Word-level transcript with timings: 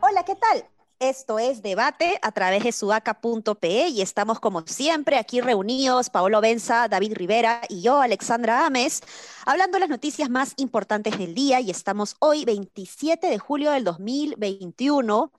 Hola, 0.00 0.24
¿qué 0.24 0.34
tal? 0.34 0.64
Esto 0.98 1.38
es 1.38 1.62
Debate 1.62 2.18
a 2.22 2.32
través 2.32 2.64
de 2.64 2.72
sudaca.pe 2.72 3.88
y 3.88 4.02
estamos 4.02 4.40
como 4.40 4.66
siempre 4.66 5.16
aquí 5.16 5.40
reunidos, 5.40 6.10
Paolo 6.10 6.40
Benza, 6.40 6.88
David 6.88 7.14
Rivera 7.14 7.62
y 7.68 7.82
yo, 7.82 8.00
Alexandra 8.00 8.66
Ames, 8.66 9.02
hablando 9.46 9.76
de 9.76 9.80
las 9.80 9.88
noticias 9.88 10.28
más 10.28 10.54
importantes 10.56 11.16
del 11.16 11.34
día 11.34 11.60
y 11.60 11.70
estamos 11.70 12.16
hoy 12.18 12.44
27 12.44 13.28
de 13.28 13.38
julio 13.38 13.70
del 13.70 13.84
2021 13.84 15.32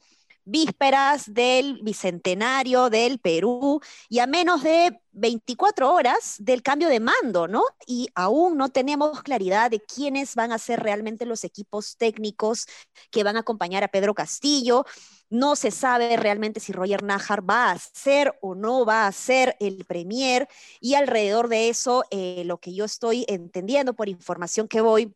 vísperas 0.50 1.34
del 1.34 1.80
bicentenario 1.82 2.90
del 2.90 3.20
Perú 3.20 3.82
y 4.10 4.20
a 4.20 4.28
menos 4.28 4.64
de 4.64 5.00
24 5.12 5.94
horas 5.94 6.36
del 6.40 6.62
cambio 6.62 6.88
de 6.90 7.00
mando, 7.00 7.48
¿no? 7.48 7.64
Y 7.86 8.10
aún 8.16 8.58
no 8.58 8.70
tenemos 8.70 9.22
claridad 9.22 9.72
de 9.72 9.82
quiénes 9.82 10.36
van 10.36 10.52
a 10.52 10.58
ser 10.58 10.82
realmente 10.82 11.26
los 11.26 11.44
equipos 11.44 11.98
técnicos 11.98 12.68
que 13.12 13.24
van 13.24 13.36
a 13.38 13.42
acompañar 13.42 13.84
a 13.84 13.88
Pedro 13.90 14.14
Castillo. 14.14 14.86
No 15.30 15.56
se 15.56 15.72
sabe 15.72 16.18
realmente 16.18 16.60
si 16.60 16.72
Roger 16.74 17.04
Najar 17.04 17.48
va 17.48 17.72
a 17.72 17.78
ser 17.78 18.38
o 18.42 18.56
no 18.56 18.86
va 18.86 19.08
a 19.08 19.12
ser 19.12 19.56
el 19.60 19.86
premier. 19.86 20.48
Y 20.80 20.96
alrededor 20.96 21.50
de 21.50 21.70
eso, 21.70 22.04
eh, 22.12 22.44
lo 22.46 22.60
que 22.60 22.74
yo 22.74 22.86
estoy 22.86 23.26
entendiendo 23.28 23.94
por 23.94 24.10
información 24.10 24.68
que 24.68 24.82
voy 24.82 25.14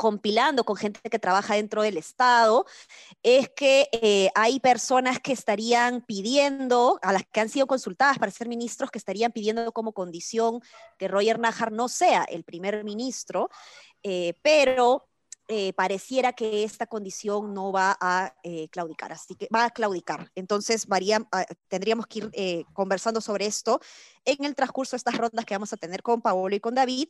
compilando 0.00 0.64
con 0.64 0.76
gente 0.76 1.10
que 1.10 1.18
trabaja 1.18 1.56
dentro 1.56 1.82
del 1.82 1.98
Estado, 1.98 2.64
es 3.22 3.50
que 3.50 3.86
eh, 3.92 4.30
hay 4.34 4.58
personas 4.58 5.20
que 5.20 5.32
estarían 5.32 6.00
pidiendo, 6.00 6.98
a 7.02 7.12
las 7.12 7.24
que 7.30 7.40
han 7.40 7.50
sido 7.50 7.66
consultadas 7.66 8.18
para 8.18 8.32
ser 8.32 8.48
ministros, 8.48 8.90
que 8.90 8.96
estarían 8.96 9.30
pidiendo 9.30 9.72
como 9.72 9.92
condición 9.92 10.62
que 10.96 11.06
Roger 11.06 11.38
Najar 11.38 11.70
no 11.70 11.90
sea 11.90 12.24
el 12.24 12.44
primer 12.44 12.82
ministro, 12.82 13.50
eh, 14.02 14.32
pero 14.40 15.06
eh, 15.48 15.74
pareciera 15.74 16.32
que 16.32 16.64
esta 16.64 16.86
condición 16.86 17.52
no 17.52 17.70
va 17.70 17.94
a 18.00 18.32
claudicar, 18.70 19.12
así 19.12 19.34
que 19.34 19.48
va 19.54 19.66
a 19.66 19.70
claudicar. 19.70 20.30
Entonces, 20.34 20.86
ah, 21.30 21.44
tendríamos 21.68 22.06
que 22.06 22.20
ir 22.20 22.66
conversando 22.72 23.20
sobre 23.20 23.44
esto 23.44 23.80
en 24.24 24.46
el 24.46 24.54
transcurso 24.54 24.92
de 24.92 24.96
estas 24.96 25.18
rondas 25.18 25.44
que 25.44 25.54
vamos 25.54 25.74
a 25.74 25.76
tener 25.76 26.02
con 26.02 26.22
Paolo 26.22 26.56
y 26.56 26.60
con 26.60 26.74
David. 26.74 27.08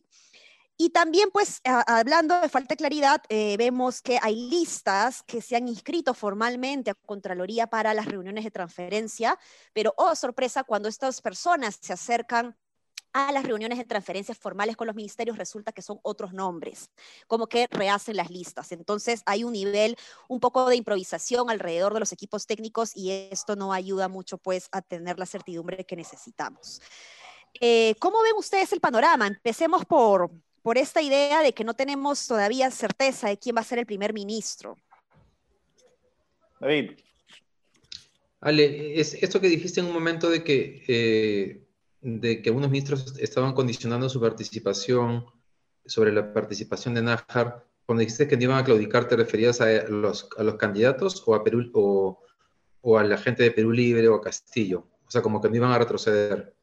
Y 0.76 0.90
también, 0.90 1.30
pues, 1.30 1.60
hablando 1.64 2.40
de 2.40 2.48
falta 2.48 2.72
de 2.72 2.78
claridad, 2.78 3.22
eh, 3.28 3.56
vemos 3.58 4.00
que 4.00 4.18
hay 4.22 4.48
listas 4.48 5.22
que 5.24 5.42
se 5.42 5.54
han 5.54 5.68
inscrito 5.68 6.14
formalmente 6.14 6.90
a 6.90 6.94
Contraloría 6.94 7.66
para 7.66 7.92
las 7.92 8.06
reuniones 8.06 8.44
de 8.44 8.50
transferencia, 8.50 9.38
pero, 9.74 9.92
oh, 9.98 10.14
sorpresa, 10.14 10.64
cuando 10.64 10.88
estas 10.88 11.20
personas 11.20 11.78
se 11.82 11.92
acercan 11.92 12.56
a 13.12 13.32
las 13.32 13.44
reuniones 13.44 13.78
de 13.78 13.84
transferencias 13.84 14.38
formales 14.38 14.76
con 14.76 14.86
los 14.86 14.96
ministerios 14.96 15.36
resulta 15.36 15.72
que 15.72 15.82
son 15.82 15.98
otros 16.02 16.32
nombres, 16.32 16.90
como 17.26 17.46
que 17.46 17.66
rehacen 17.70 18.16
las 18.16 18.30
listas. 18.30 18.72
Entonces 18.72 19.22
hay 19.26 19.44
un 19.44 19.52
nivel 19.52 19.96
un 20.28 20.40
poco 20.40 20.68
de 20.68 20.76
improvisación 20.76 21.50
alrededor 21.50 21.94
de 21.94 22.00
los 22.00 22.12
equipos 22.12 22.46
técnicos 22.46 22.92
y 22.94 23.10
esto 23.10 23.56
no 23.56 23.72
ayuda 23.72 24.08
mucho 24.08 24.38
pues 24.38 24.68
a 24.72 24.82
tener 24.82 25.18
la 25.18 25.26
certidumbre 25.26 25.84
que 25.84 25.96
necesitamos. 25.96 26.80
Eh, 27.60 27.96
¿Cómo 27.98 28.22
ven 28.22 28.34
ustedes 28.36 28.72
el 28.72 28.80
panorama? 28.80 29.26
Empecemos 29.26 29.84
por, 29.84 30.30
por 30.62 30.78
esta 30.78 31.00
idea 31.02 31.42
de 31.42 31.52
que 31.52 31.64
no 31.64 31.74
tenemos 31.74 32.26
todavía 32.26 32.70
certeza 32.70 33.28
de 33.28 33.38
quién 33.38 33.56
va 33.56 33.60
a 33.60 33.64
ser 33.64 33.78
el 33.78 33.86
primer 33.86 34.12
ministro. 34.12 34.76
David. 36.60 36.92
Ale, 38.40 38.98
es 38.98 39.14
esto 39.14 39.40
que 39.40 39.48
dijiste 39.48 39.80
en 39.80 39.86
un 39.86 39.92
momento 39.92 40.30
de 40.30 40.42
que, 40.44 40.84
eh, 40.88 41.66
de 42.00 42.42
que 42.42 42.48
algunos 42.48 42.70
ministros 42.70 43.18
estaban 43.18 43.52
condicionando 43.54 44.08
su 44.08 44.20
participación 44.20 45.26
sobre 45.84 46.12
la 46.12 46.32
participación 46.32 46.94
de 46.94 47.02
Nájar, 47.02 47.64
cuando 47.84 48.00
dijiste 48.00 48.28
que 48.28 48.36
no 48.36 48.44
iban 48.44 48.58
a 48.58 48.64
claudicar, 48.64 49.08
¿te 49.08 49.16
referías 49.16 49.60
a 49.60 49.88
los, 49.88 50.28
a 50.38 50.42
los 50.42 50.54
candidatos 50.54 51.22
o 51.26 51.34
a, 51.34 51.42
Perú, 51.42 51.70
o, 51.74 52.22
o 52.82 52.98
a 52.98 53.04
la 53.04 53.18
gente 53.18 53.42
de 53.42 53.50
Perú 53.50 53.72
Libre 53.72 54.08
o 54.08 54.14
a 54.14 54.20
Castillo? 54.20 54.86
O 55.06 55.10
sea, 55.10 55.22
como 55.22 55.40
que 55.40 55.48
no 55.48 55.56
iban 55.56 55.72
a 55.72 55.78
retroceder 55.78 56.54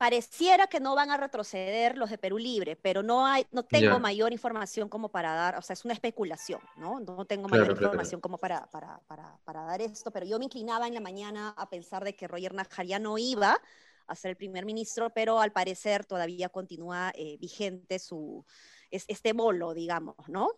pareciera 0.00 0.66
que 0.66 0.80
no 0.80 0.94
van 0.94 1.10
a 1.10 1.18
retroceder 1.18 1.98
los 1.98 2.08
de 2.08 2.16
Perú 2.16 2.38
Libre, 2.38 2.74
pero 2.74 3.02
no 3.02 3.26
hay, 3.26 3.46
no 3.52 3.64
tengo 3.64 4.00
mayor 4.00 4.32
información 4.32 4.88
como 4.88 5.10
para 5.10 5.34
dar, 5.34 5.58
o 5.58 5.60
sea, 5.60 5.74
es 5.74 5.84
una 5.84 5.92
especulación, 5.92 6.62
¿no? 6.78 7.00
No 7.00 7.26
tengo 7.26 7.48
mayor 7.48 7.72
información 7.72 8.18
como 8.18 8.38
para, 8.38 8.64
para, 8.70 8.98
para, 9.06 9.36
para, 9.44 9.62
dar 9.64 9.82
esto, 9.82 10.10
pero 10.10 10.24
yo 10.24 10.38
me 10.38 10.46
inclinaba 10.46 10.88
en 10.88 10.94
la 10.94 11.00
mañana 11.00 11.52
a 11.54 11.68
pensar 11.68 12.02
de 12.02 12.16
que 12.16 12.26
Roger 12.26 12.54
Najar 12.54 12.86
ya 12.86 12.98
no 12.98 13.18
iba 13.18 13.60
a 14.06 14.14
ser 14.16 14.30
el 14.30 14.36
primer 14.38 14.64
ministro, 14.64 15.10
pero 15.10 15.38
al 15.38 15.52
parecer 15.52 16.06
todavía 16.06 16.48
continúa 16.48 17.12
eh, 17.14 17.36
vigente 17.38 17.98
su, 17.98 18.46
este 18.90 19.34
bolo, 19.34 19.74
digamos, 19.74 20.16
¿no? 20.28 20.48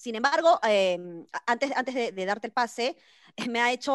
Sin 0.00 0.14
embargo, 0.14 0.58
em, 0.62 1.26
antes, 1.46 1.72
antes 1.76 1.94
de, 1.94 2.24
darte 2.24 2.46
el 2.46 2.54
pase, 2.54 2.96
me 3.50 3.60
ha 3.60 3.70
hecho 3.70 3.94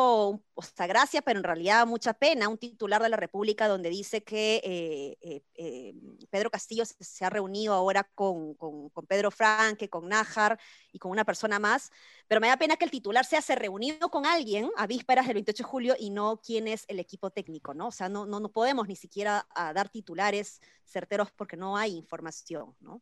o 0.53 0.63
gracia, 0.88 1.23
pero 1.23 1.39
en 1.39 1.43
realidad 1.43 1.88
mucha 1.88 2.13
pena, 2.13 2.47
un 2.47 2.59
titular 2.59 3.01
de 3.01 3.09
la 3.09 3.17
República 3.17 3.67
donde 3.67 3.89
dice 3.89 4.23
que 4.23 4.61
eh, 4.63 5.17
eh, 5.21 5.43
eh, 5.55 5.95
Pedro 6.29 6.51
Castillo 6.51 6.83
se, 6.85 7.25
ha 7.25 7.31
reunido 7.31 7.73
ahora 7.73 8.03
con, 8.03 8.53
con, 8.53 8.91
Pedro 9.07 9.31
Franque, 9.31 9.89
con 9.89 10.07
Nájar 10.07 10.59
y 10.91 10.99
con 10.99 11.09
una 11.09 11.25
persona 11.25 11.57
más, 11.57 11.91
pero 12.27 12.39
me 12.39 12.49
da 12.49 12.57
pena 12.57 12.75
que 12.77 12.85
el 12.85 12.91
titular 12.91 13.25
sea 13.25 13.41
se 13.41 13.55
reunido 13.55 14.11
con 14.11 14.27
alguien 14.27 14.69
a 14.77 14.85
vísperas 14.85 15.25
del 15.25 15.33
28 15.33 15.63
de 15.63 15.67
julio 15.67 15.95
y 15.99 16.11
no 16.11 16.39
quién 16.39 16.67
es 16.67 16.85
el 16.87 16.99
equipo 16.99 17.31
técnico, 17.31 17.73
¿no? 17.73 17.87
O 17.87 17.91
sea, 17.91 18.09
no, 18.09 18.27
no, 18.27 18.39
no 18.39 18.49
podemos 18.49 18.87
ni 18.87 18.95
siquiera 18.95 19.47
dar 19.55 19.89
titulares 19.89 20.61
certeros 20.85 21.31
porque 21.31 21.57
no 21.57 21.75
hay 21.77 21.95
información, 21.95 22.75
¿no? 22.79 23.01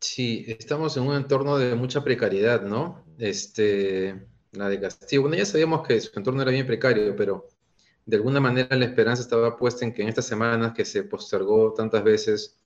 Sí, 0.00 0.44
estamos 0.48 0.96
en 0.96 1.02
un 1.04 1.14
entorno 1.14 1.58
de 1.58 1.74
mucha 1.74 2.02
precariedad, 2.02 2.62
¿no? 2.62 3.04
Este, 3.18 4.26
la 4.52 4.68
de 4.68 4.80
Castillo, 4.80 5.22
bueno, 5.22 5.36
ya 5.36 5.44
sabíamos 5.44 5.86
que 5.86 6.00
su 6.00 6.18
entorno 6.18 6.40
era 6.42 6.50
bien 6.50 6.66
precario, 6.66 7.14
pero 7.14 7.48
de 8.06 8.16
alguna 8.16 8.40
manera 8.40 8.76
la 8.76 8.86
esperanza 8.86 9.22
estaba 9.22 9.58
puesta 9.58 9.84
en 9.84 9.92
que 9.92 10.02
en 10.02 10.08
estas 10.08 10.26
semanas 10.26 10.72
que 10.72 10.86
se 10.86 11.02
postergó 11.04 11.74
tantas 11.74 12.02
veces 12.02 12.58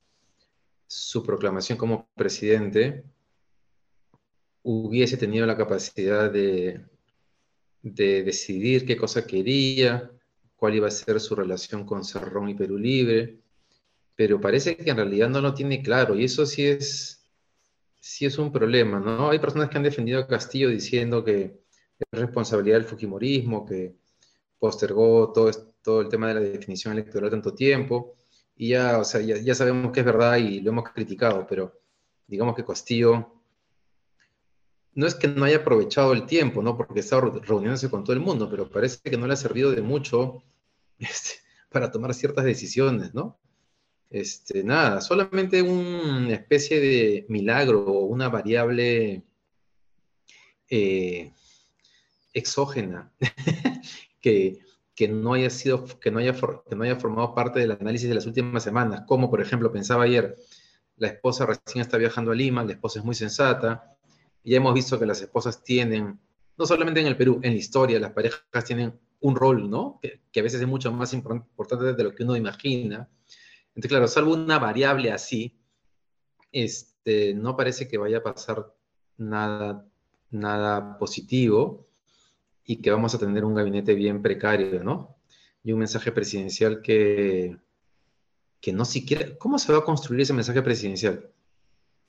su 0.86 1.24
proclamación 1.24 1.76
como 1.76 2.08
presidente, 2.14 3.04
hubiese 4.62 5.16
tenido 5.16 5.44
la 5.44 5.56
capacidad 5.56 6.30
de, 6.30 6.84
de 7.82 8.22
decidir 8.22 8.86
qué 8.86 8.96
cosa 8.96 9.26
quería, 9.26 10.10
cuál 10.56 10.76
iba 10.76 10.86
a 10.88 10.90
ser 10.90 11.20
su 11.20 11.34
relación 11.34 11.84
con 11.84 12.04
Cerrón 12.04 12.48
y 12.48 12.54
Perú 12.54 12.78
Libre, 12.78 13.40
pero 14.14 14.40
parece 14.40 14.76
que 14.76 14.90
en 14.90 14.96
realidad 14.96 15.28
no 15.28 15.40
lo 15.40 15.52
tiene 15.52 15.82
claro, 15.82 16.14
y 16.14 16.24
eso 16.24 16.46
sí 16.46 16.64
es 16.66 17.23
sí 18.04 18.26
es 18.26 18.36
un 18.36 18.52
problema, 18.52 19.00
¿no? 19.00 19.30
Hay 19.30 19.38
personas 19.38 19.70
que 19.70 19.78
han 19.78 19.82
defendido 19.82 20.20
a 20.20 20.26
Castillo 20.26 20.68
diciendo 20.68 21.24
que 21.24 21.64
es 21.98 22.20
responsabilidad 22.20 22.76
del 22.76 22.84
Fujimorismo, 22.84 23.64
que 23.64 23.96
postergó 24.58 25.32
todo, 25.32 26.00
el 26.02 26.08
tema 26.10 26.28
de 26.28 26.34
la 26.34 26.40
definición 26.40 26.92
electoral 26.92 27.30
tanto 27.30 27.54
tiempo, 27.54 28.16
y 28.56 28.70
ya, 28.70 28.98
o 28.98 29.04
sea, 29.04 29.22
ya, 29.22 29.54
sabemos 29.54 29.90
que 29.90 30.00
es 30.00 30.06
verdad 30.06 30.36
y 30.36 30.60
lo 30.60 30.70
hemos 30.70 30.84
criticado, 30.90 31.46
pero 31.48 31.80
digamos 32.26 32.54
que 32.54 32.64
Castillo 32.64 33.40
no 34.92 35.06
es 35.06 35.14
que 35.14 35.26
no 35.26 35.46
haya 35.46 35.56
aprovechado 35.56 36.12
el 36.12 36.26
tiempo, 36.26 36.62
¿no? 36.62 36.76
Porque 36.76 37.00
estaba 37.00 37.30
reuniéndose 37.42 37.88
con 37.88 38.04
todo 38.04 38.12
el 38.12 38.20
mundo, 38.20 38.50
pero 38.50 38.70
parece 38.70 38.98
que 39.02 39.16
no 39.16 39.26
le 39.26 39.32
ha 39.32 39.36
servido 39.36 39.70
de 39.70 39.80
mucho 39.80 40.42
este, 40.98 41.36
para 41.70 41.90
tomar 41.90 42.12
ciertas 42.12 42.44
decisiones, 42.44 43.14
¿no? 43.14 43.38
Este, 44.14 44.62
nada, 44.62 45.00
solamente 45.00 45.60
una 45.60 46.34
especie 46.34 46.78
de 46.78 47.26
milagro 47.28 47.84
o 47.84 48.04
una 48.04 48.28
variable 48.28 49.24
eh, 50.70 51.32
exógena 52.32 53.12
que, 54.20 54.60
no 55.08 55.34
haya 55.34 55.50
sido, 55.50 55.84
que 55.98 56.12
no 56.12 56.20
haya, 56.20 56.32
que 56.32 56.76
no 56.76 56.84
haya 56.84 56.94
formado 56.94 57.34
parte 57.34 57.58
del 57.58 57.72
análisis 57.72 58.08
de 58.08 58.14
las 58.14 58.26
últimas 58.26 58.62
semanas, 58.62 59.02
como 59.08 59.28
por 59.28 59.40
ejemplo 59.40 59.72
pensaba 59.72 60.04
ayer, 60.04 60.36
la 60.96 61.08
esposa 61.08 61.44
recién 61.44 61.82
está 61.82 61.98
viajando 61.98 62.30
a 62.30 62.36
Lima, 62.36 62.62
la 62.62 62.74
esposa 62.74 63.00
es 63.00 63.04
muy 63.04 63.16
sensata, 63.16 63.96
ya 64.44 64.58
hemos 64.58 64.74
visto 64.74 64.96
que 64.96 65.06
las 65.06 65.20
esposas 65.22 65.64
tienen, 65.64 66.20
no 66.56 66.66
solamente 66.66 67.00
en 67.00 67.08
el 67.08 67.16
Perú, 67.16 67.40
en 67.42 67.54
la 67.54 67.58
historia, 67.58 67.98
las 67.98 68.12
parejas 68.12 68.64
tienen 68.64 68.96
un 69.18 69.34
rol, 69.34 69.68
¿no? 69.68 69.98
Que, 70.00 70.20
que 70.30 70.38
a 70.38 70.44
veces 70.44 70.60
es 70.60 70.68
mucho 70.68 70.92
más 70.92 71.12
importante 71.14 71.94
de 71.94 72.04
lo 72.04 72.14
que 72.14 72.22
uno 72.22 72.36
imagina. 72.36 73.08
Entonces, 73.74 73.88
claro, 73.88 74.08
salvo 74.08 74.34
una 74.34 74.58
variable 74.58 75.10
así, 75.10 75.56
este, 76.52 77.34
no 77.34 77.56
parece 77.56 77.88
que 77.88 77.98
vaya 77.98 78.18
a 78.18 78.22
pasar 78.22 78.72
nada, 79.16 79.84
nada 80.30 80.98
positivo 80.98 81.86
y 82.64 82.76
que 82.76 82.90
vamos 82.90 83.14
a 83.14 83.18
tener 83.18 83.44
un 83.44 83.54
gabinete 83.54 83.94
bien 83.94 84.22
precario, 84.22 84.82
¿no? 84.84 85.16
Y 85.64 85.72
un 85.72 85.80
mensaje 85.80 86.12
presidencial 86.12 86.82
que, 86.82 87.56
que 88.60 88.72
no 88.72 88.84
siquiera... 88.84 89.36
¿Cómo 89.38 89.58
se 89.58 89.72
va 89.72 89.80
a 89.80 89.84
construir 89.84 90.22
ese 90.22 90.32
mensaje 90.32 90.62
presidencial? 90.62 91.30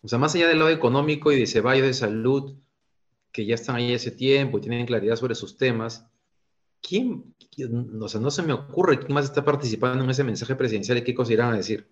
O 0.04 0.08
sea, 0.08 0.20
más 0.20 0.36
allá 0.36 0.48
del 0.48 0.60
lado 0.60 0.70
económico 0.70 1.32
y 1.32 1.40
de 1.40 1.48
Ceballos 1.48 1.88
de 1.88 1.94
salud, 1.94 2.56
que 3.32 3.46
ya 3.46 3.56
están 3.56 3.78
ahí 3.78 3.94
hace 3.94 4.12
tiempo 4.12 4.58
y 4.58 4.62
tienen 4.62 4.86
claridad 4.86 5.16
sobre 5.16 5.36
sus 5.36 5.58
temas, 5.58 6.08
¿quién, 6.88 7.34
o 8.00 8.08
sea, 8.08 8.22
no 8.22 8.32
se 8.32 8.44
me 8.44 8.54
ocurre 8.54 9.00
quién 9.00 9.14
más 9.14 9.26
está 9.26 9.44
participando 9.44 10.04
en 10.04 10.10
ese 10.10 10.24
mensaje 10.24 10.56
presidencial 10.56 10.98
y 10.98 11.04
qué 11.04 11.16
cosas 11.16 11.32
irán 11.32 11.54
a 11.54 11.58
decir? 11.58 11.88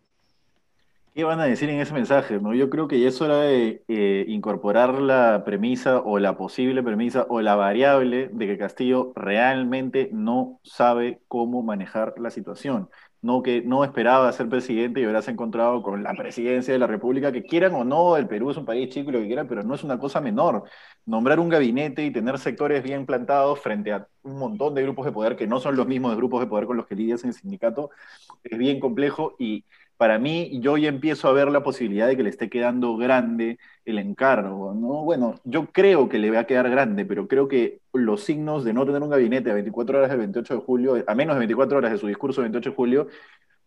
¿Qué 1.14 1.24
van 1.24 1.40
a 1.40 1.46
decir 1.46 1.70
en 1.70 1.80
ese 1.80 1.94
mensaje? 1.94 2.40
¿no? 2.40 2.56
Yo 2.56 2.72
creo 2.72 2.88
que 2.88 3.00
ya 3.00 3.10
es 3.10 3.22
hora 3.22 3.38
de 3.38 3.84
eh, 3.88 4.26
incorporar 4.28 5.00
la 5.00 5.44
premisa 5.46 6.00
o 6.00 6.18
la 6.18 6.38
posible 6.38 6.82
premisa 6.82 7.28
o 7.30 7.40
la 7.42 7.56
variable 7.56 8.30
de 8.34 8.48
que 8.48 8.58
Castillo 8.58 9.14
realmente 9.16 10.10
no 10.12 10.60
sabe 10.64 11.22
cómo 11.28 11.62
manejar 11.62 12.16
la 12.18 12.32
situación. 12.32 12.90
No 13.24 13.42
que 13.42 13.62
no 13.64 13.84
esperaba 13.86 14.32
ser 14.34 14.50
presidente 14.50 15.00
y 15.02 15.06
ahora 15.06 15.22
se 15.22 15.32
ha 15.32 15.34
encontrado 15.34 15.82
con 15.82 16.04
la 16.04 16.14
presidencia 16.14 16.74
de 16.74 16.80
la 16.80 16.88
República, 16.88 17.32
que 17.32 17.44
quieran 17.44 17.74
o 17.74 17.84
no, 17.86 18.18
el 18.18 18.28
Perú 18.28 18.52
es 18.52 18.58
un 18.58 18.66
país 18.66 18.90
chico 18.90 19.10
y 19.10 19.14
lo 19.14 19.20
que 19.20 19.28
quieran, 19.28 19.48
pero 19.48 19.64
no 19.64 19.74
es 19.76 19.84
una 19.84 19.98
cosa 19.98 20.22
menor. 20.22 20.66
Nombrar 21.06 21.40
un 21.40 21.50
gabinete 21.50 22.04
y 22.06 22.12
tener 22.12 22.38
sectores 22.38 22.84
bien 22.84 23.06
plantados 23.06 23.60
frente 23.62 23.94
a 23.94 24.08
un 24.24 24.38
montón 24.38 24.76
de 24.76 24.84
grupos 24.84 25.06
de 25.06 25.14
poder 25.14 25.36
que 25.38 25.48
no 25.48 25.60
son 25.60 25.76
los 25.76 25.88
mismos 25.88 26.16
grupos 26.18 26.42
de 26.42 26.48
poder 26.48 26.66
con 26.68 26.78
los 26.78 26.86
que 26.86 26.96
lidias 26.96 27.24
en 27.24 27.30
el 27.30 27.36
sindicato 27.36 27.90
es 28.44 28.58
bien 28.58 28.80
complejo 28.80 29.36
y 29.40 29.66
para 30.04 30.20
mí 30.20 30.60
yo 30.60 30.76
ya 30.76 30.90
empiezo 30.90 31.30
a 31.30 31.32
ver 31.32 31.48
la 31.48 31.64
posibilidad 31.64 32.08
de 32.10 32.18
que 32.18 32.24
le 32.24 32.30
esté 32.30 32.50
quedando 32.50 32.98
grande 32.98 33.58
el 33.86 34.00
encargo, 34.00 34.74
¿no? 34.74 35.06
Bueno, 35.06 35.36
yo 35.46 35.68
creo 35.72 36.10
que 36.10 36.20
le 36.20 36.30
va 36.30 36.40
a 36.40 36.46
quedar 36.46 36.70
grande, 36.70 37.06
pero 37.06 37.30
creo 37.30 37.48
que 37.48 37.80
los 37.94 38.22
signos 38.22 38.66
de 38.66 38.74
no 38.74 38.86
tener 38.86 39.02
un 39.02 39.10
gabinete 39.10 39.50
a 39.50 39.54
24 39.54 40.00
horas 40.00 40.10
del 40.10 40.20
28 40.20 40.56
de 40.56 40.60
julio, 40.60 41.06
a 41.08 41.16
menos 41.16 41.36
de 41.36 41.40
24 41.40 41.78
horas 41.78 41.94
de 41.94 41.98
su 42.00 42.08
discurso 42.08 42.42
del 42.42 42.52
28 42.52 42.72
de 42.72 42.76
julio, 42.76 43.08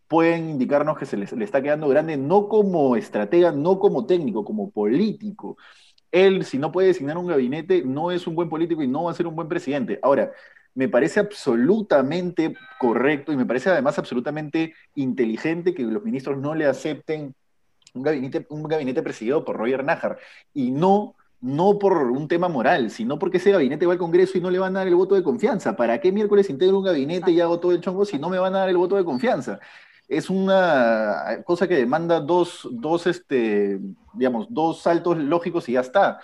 pueden 0.07 0.51
indicarnos 0.51 0.95
que 0.99 1.07
se 1.07 1.17
le, 1.17 1.25
está 1.43 1.63
quedando 1.63 1.87
grande 1.87 2.17
no 2.17 2.47
como 2.47 2.95
estratega, 2.95 3.51
no 3.51 3.79
como 3.79 4.05
técnico, 4.05 4.45
como 4.45 4.69
político. 4.69 5.57
Él, 6.11 6.45
si 6.45 6.59
no 6.59 6.71
puede 6.71 6.89
designar 6.89 7.17
un 7.17 7.25
gabinete, 7.25 7.81
no 7.83 8.11
es 8.11 8.27
un 8.27 8.35
buen 8.35 8.47
político 8.47 8.83
y 8.83 8.87
no 8.87 9.05
va 9.05 9.11
a 9.11 9.15
ser 9.15 9.25
un 9.25 9.35
buen 9.35 9.47
presidente. 9.47 9.99
Ahora, 10.03 10.31
me 10.77 10.87
parece 10.87 11.19
absolutamente 11.19 12.53
correcto 12.77 13.31
y 13.31 13.35
me 13.35 13.47
parece 13.47 13.71
además 13.71 13.97
absolutamente 13.97 14.75
inteligente 14.93 15.73
que 15.73 15.81
los 15.81 16.03
ministros 16.03 16.37
no 16.37 16.53
le 16.53 16.67
acepten 16.67 17.33
un 17.95 18.03
gabinete, 18.03 18.45
un 18.49 18.61
gabinete 18.61 19.01
presidido 19.01 19.43
por 19.43 19.57
Roger 19.57 19.83
Najar. 19.83 20.19
Y 20.53 20.69
no, 20.69 21.15
no 21.41 21.79
por 21.79 21.97
un 22.11 22.27
tema 22.27 22.47
moral, 22.47 22.91
sino 22.91 23.17
porque 23.17 23.37
ese 23.37 23.49
gabinete 23.49 23.87
va 23.87 23.93
al 23.93 23.97
Congreso 23.97 24.37
y 24.37 24.41
no 24.41 24.51
le 24.51 24.59
van 24.59 24.75
a 24.75 24.79
dar 24.81 24.87
el 24.87 24.93
voto 24.93 25.15
de 25.15 25.23
confianza. 25.23 25.75
¿Para 25.75 25.99
qué 25.99 26.11
miércoles 26.11 26.47
integro 26.47 26.77
un 26.77 26.85
gabinete 26.85 27.31
y 27.31 27.41
hago 27.41 27.59
todo 27.59 27.71
el 27.71 27.81
chongo 27.81 28.05
si 28.05 28.19
no 28.19 28.29
me 28.29 28.37
van 28.37 28.53
a 28.53 28.59
dar 28.59 28.69
el 28.69 28.77
voto 28.77 28.97
de 28.97 29.03
confianza? 29.03 29.59
Es 30.07 30.29
una 30.29 31.41
cosa 31.43 31.67
que 31.67 31.77
demanda 31.77 32.19
dos, 32.19 32.69
dos, 32.71 33.07
este, 33.07 33.79
digamos, 34.13 34.45
dos 34.51 34.83
saltos 34.83 35.17
lógicos 35.17 35.67
y 35.69 35.71
ya 35.71 35.79
está 35.79 36.19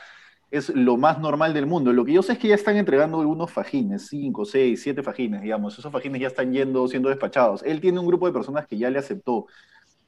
es 0.54 0.70
lo 0.70 0.98
más 0.98 1.20
normal 1.20 1.52
del 1.52 1.66
mundo. 1.66 1.92
Lo 1.92 2.06
que 2.06 2.14
yo 2.14 2.22
sé 2.22 2.34
es 2.34 2.38
que 2.38 2.48
ya 2.50 2.54
están 2.54 2.78
entregando 2.78 3.20
algunos 3.20 3.52
fajines, 3.52 4.06
cinco, 4.08 4.46
seis, 4.46 4.84
siete 4.84 5.02
fajines, 5.02 5.42
digamos. 5.42 5.80
Esos 5.80 5.92
fajines 5.92 6.22
ya 6.22 6.28
están 6.28 6.54
yendo, 6.54 6.88
siendo 6.88 7.10
despachados. 7.10 7.64
Él 7.64 7.82
tiene 7.82 8.00
un 8.00 8.06
grupo 8.06 8.28
de 8.28 8.34
personas 8.34 8.68
que 8.68 8.78
ya 8.78 8.92
le 8.92 9.00
aceptó, 9.00 9.48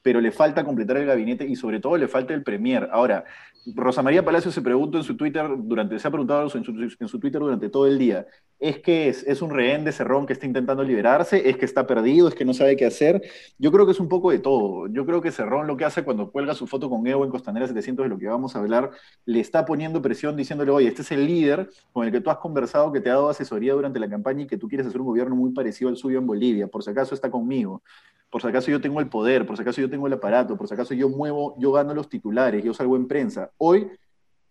pero 0.06 0.22
le 0.22 0.32
falta 0.32 0.64
completar 0.64 0.98
el 0.98 1.08
gabinete 1.08 1.48
y 1.48 1.56
sobre 1.56 1.80
todo 1.80 1.98
le 1.98 2.08
falta 2.08 2.36
el 2.36 2.44
premier. 2.44 2.88
Ahora, 2.92 3.26
Rosa 3.74 4.04
María 4.04 4.24
Palacio 4.24 4.52
se 4.52 4.62
preguntó 4.62 5.00
en 5.00 5.04
su 5.04 5.18
Twitter, 5.18 5.48
durante, 5.58 5.98
se 5.98 6.08
ha 6.08 6.12
preguntado 6.12 6.44
en 6.44 6.64
su, 6.64 6.96
en 7.00 7.08
su 7.08 7.20
Twitter 7.20 7.42
durante 7.42 7.70
todo 7.70 7.88
el 7.88 7.98
día, 7.98 8.28
¿es 8.60 8.78
que 8.82 9.10
es, 9.10 9.42
un 9.42 9.50
rehén 9.50 9.84
de 9.84 9.92
Cerrón 9.92 10.28
que 10.28 10.34
está 10.34 10.46
intentando 10.46 10.84
liberarse? 10.84 11.50
¿Es 11.50 11.58
que 11.58 11.66
está 11.66 11.88
perdido? 11.88 12.28
¿Es 12.28 12.36
que 12.36 12.46
no 12.46 12.54
sabe 12.54 12.78
qué 12.78 12.86
hacer? 12.86 13.20
Yo 13.58 13.72
creo 13.72 13.88
que 13.88 13.94
es 13.94 14.00
un 14.00 14.08
poco 14.08 14.30
de 14.30 14.38
todo. 14.38 14.86
Yo 14.90 15.08
creo 15.08 15.22
que 15.22 15.32
Cerrón 15.32 15.66
lo 15.66 15.76
que 15.76 15.86
hace 15.86 16.04
cuando 16.04 16.30
cuelga 16.30 16.54
su 16.54 16.68
foto 16.68 16.88
con 16.88 17.08
Evo 17.08 17.26
en 17.26 17.32
Costanera 17.32 17.66
700, 17.66 18.06
de 18.06 18.10
lo 18.10 18.20
que 18.20 18.28
vamos 18.28 18.56
a 18.56 18.60
hablar, 18.60 18.92
le 19.26 19.40
está 19.40 19.66
poniendo 19.66 20.04
presión 20.04 20.36
diciéndole, 20.36 20.70
oye, 20.70 20.90
este 20.90 21.02
es 21.02 21.12
el 21.12 21.26
líder 21.26 21.72
con 21.94 22.06
el 22.06 22.12
que 22.12 22.22
tú 22.22 22.30
has 22.30 22.38
conversado, 22.38 22.92
que 22.92 23.02
te 23.02 23.10
ha 23.10 23.14
dado 23.14 23.30
asesoría 23.30 23.74
durante 23.74 24.00
la 24.00 24.08
campaña 24.08 24.44
y 24.44 24.48
que 24.48 24.60
tú 24.60 24.68
quieres 24.68 24.86
hacer 24.86 25.02
un 25.02 25.08
gobierno 25.08 25.36
muy 25.36 25.52
parecido 25.52 25.90
al 25.90 25.98
suyo 25.98 26.20
en 26.20 26.28
Bolivia. 26.28 26.68
Por 26.68 26.84
si 26.84 26.92
acaso 26.92 27.16
está 27.16 27.32
conmigo 27.32 27.82
por 28.30 28.42
si 28.42 28.48
acaso 28.48 28.72
yo 28.72 28.82
tengo 28.82 29.00
el 29.00 29.08
poder, 29.08 29.46
por 29.46 29.56
si 29.56 29.62
acaso 29.62 29.82
yo 29.82 29.90
tengo 29.90 30.08
el 30.08 30.14
aparato, 30.14 30.58
por 30.58 30.68
si 30.68 30.74
acaso 30.74 30.94
yo 30.94 31.10
muevo, 31.10 31.56
yo 31.60 31.72
gano 31.72 31.94
los 31.94 32.10
titulares, 32.10 32.64
yo 32.64 32.74
salgo 32.74 32.96
en 32.96 33.08
prensa. 33.08 33.52
Hoy 33.58 33.90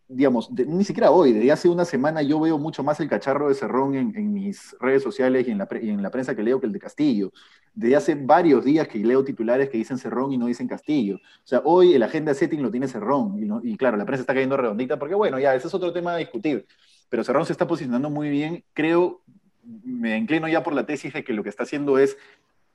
digamos, 0.07 0.51
ni 0.51 0.85
siquiera 0.85 1.11
hoy, 1.11 1.33
desde 1.33 1.51
hace 1.51 1.69
una 1.69 1.85
semana 1.85 2.21
yo 2.21 2.39
veo 2.39 2.59
mucho 2.59 2.83
más 2.83 3.01
el 3.01 3.09
cacharro 3.09 3.49
de 3.49 3.55
Cerrón 3.55 3.95
en, 3.95 4.33
mis 4.33 4.77
redes 4.79 5.03
sociales 5.03 5.49
y 5.49 5.51
en, 5.51 5.59
la, 5.59 5.69
en, 5.71 6.03
la, 6.03 6.11
prensa 6.11 6.35
que 6.37 6.43
leo 6.43 6.61
que 6.61 6.67
el 6.67 6.73
de 6.73 6.79
Castillo. 6.79 7.33
Desde 7.73 7.97
hace 7.97 8.15
varios 8.15 8.65
días 8.65 8.87
que 8.87 8.99
leo 8.99 9.25
titulares 9.25 9.71
que 9.71 9.79
dicen 9.79 9.99
Cerrón 9.99 10.33
y 10.33 10.39
no 10.39 10.47
dicen 10.47 10.69
Castillo. 10.69 11.17
O 11.17 11.47
sea, 11.47 11.63
hoy 11.65 11.95
el 11.95 12.03
agenda 12.03 12.35
setting 12.35 12.63
lo 12.63 12.71
tiene 12.71 12.87
Cerrón. 12.87 13.39
Y, 13.65 13.73
y 13.73 13.77
claro, 13.77 13.97
la 13.97 14.05
prensa 14.05 14.23
está 14.23 14.35
cayendo 14.35 14.57
redondita 14.57 14.99
porque, 14.99 15.15
bueno, 15.15 15.39
ya, 15.39 15.55
ese 15.55 15.69
es 15.69 15.75
otro 15.75 15.93
tema 15.93 16.15
a 16.15 16.19
discutir. 16.19 16.67
Pero 17.09 17.25
Cerrón 17.25 17.47
se 17.47 17.53
está 17.53 17.67
posicionando 17.67 18.11
muy 18.11 18.29
bien. 18.29 18.65
Creo, 18.75 19.23
me 19.63 20.17
inclino 20.19 20.49
ya 20.49 20.63
por 20.63 20.75
la 20.75 20.85
tesis 20.85 21.15
de 21.15 21.25
que 21.25 21.33
lo 21.33 21.43
que 21.43 21.49
está 21.49 21.63
haciendo 21.63 21.99
es 21.99 22.19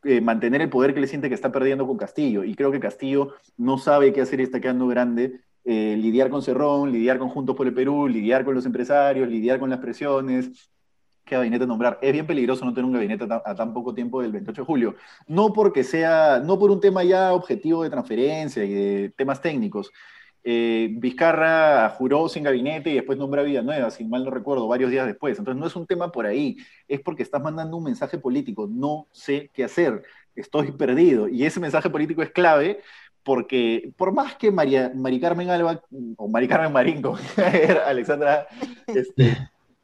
eh, 0.04 0.22
mantener 0.22 0.62
el 0.62 0.69
poder 0.69 0.94
que 0.94 1.01
le 1.01 1.07
siente 1.07 1.30
que 1.30 1.36
está 1.36 1.51
perdiendo 1.51 1.86
con 1.86 1.98
Castillo. 1.98 2.44
Y 2.44 2.56
creo 2.56 2.72
que 2.72 2.80
Castillo 2.80 3.34
no 3.57 3.78
sabe 3.78 4.13
qué 4.13 4.22
hacer 4.22 4.40
y 4.40 4.44
está 4.44 4.60
quedando 4.60 4.88
grande 4.88 5.42
eh, 5.66 5.96
lidiar 5.98 6.30
con 6.30 6.42
Cerrón, 6.42 6.92
lidiar 6.92 7.19
con 7.19 7.30
Juntos 7.30 7.56
por 7.56 7.68
el 7.68 7.74
Perú, 7.74 8.07
lidiar 8.07 8.44
con 8.46 8.56
los 8.56 8.66
empresarios, 8.66 9.28
lidiar 9.30 9.60
con 9.60 9.69
las 9.69 9.80
presiones, 9.80 10.72
qué 11.25 11.36
gabinete 11.36 11.68
nombrar. 11.68 12.00
Es 12.01 12.12
bien 12.12 12.25
peligroso 12.25 12.66
no 12.66 12.74
tener 12.74 12.86
un 12.86 12.94
gabinete 12.94 13.28
a 13.30 13.56
tan, 13.56 13.74
poco 13.74 13.94
tiempo 13.94 14.22
del 14.22 14.31
28 14.31 14.62
de 14.62 14.66
julio. 14.66 14.96
No 15.28 15.54
porque 15.54 15.84
sea, 15.84 16.42
no 16.44 16.57
por 16.57 16.72
un 16.72 16.80
tema 16.80 17.04
ya 17.04 17.34
objetivo 17.34 17.84
de 17.84 17.90
transferencia 17.90 18.63
y 18.63 18.74
de 18.74 19.13
temas 19.16 19.42
técnicos. 19.42 19.92
Eh, 20.51 20.90
Vizcarra 20.94 21.92
juró 21.92 22.28
sin 22.28 22.42
gabinete 22.42 22.90
y 22.90 22.96
después 22.96 23.19
nombra 23.19 23.44
Vida 23.44 23.62
Nueva, 23.62 23.92
si 23.92 24.04
mal 24.04 24.25
no 24.25 24.31
recuerdo, 24.31 24.68
varios 24.68 24.90
días 24.90 25.06
después. 25.06 25.38
Entonces 25.38 25.62
no 25.62 25.68
es 25.68 25.75
un 25.75 25.86
tema 25.86 26.12
por 26.12 26.25
ahí, 26.25 26.57
es 26.88 27.01
porque 27.01 27.22
estás 27.22 27.40
mandando 27.40 27.78
un 27.78 27.84
mensaje 27.84 28.18
político, 28.18 28.68
no 28.68 29.07
sé 29.12 29.51
qué 29.54 29.63
hacer, 29.63 30.01
estoy 30.36 30.72
perdido. 30.72 31.28
Y 31.28 31.46
ese 31.46 31.60
mensaje 31.60 31.92
político 31.92 32.24
es 32.24 32.31
clave 32.31 32.80
porque 33.22 33.94
por 33.96 34.12
más 34.12 34.38
que 34.38 34.50
María, 34.50 34.92
Mari 34.96 35.19
Carmen 35.19 35.51
Alba, 35.51 35.84
o 36.18 36.28
Mari 36.28 36.48
Carmen 36.48 36.74
Marín, 36.74 37.04
como 37.04 37.19
Alexandra, 37.86 38.48
este, 38.88 39.38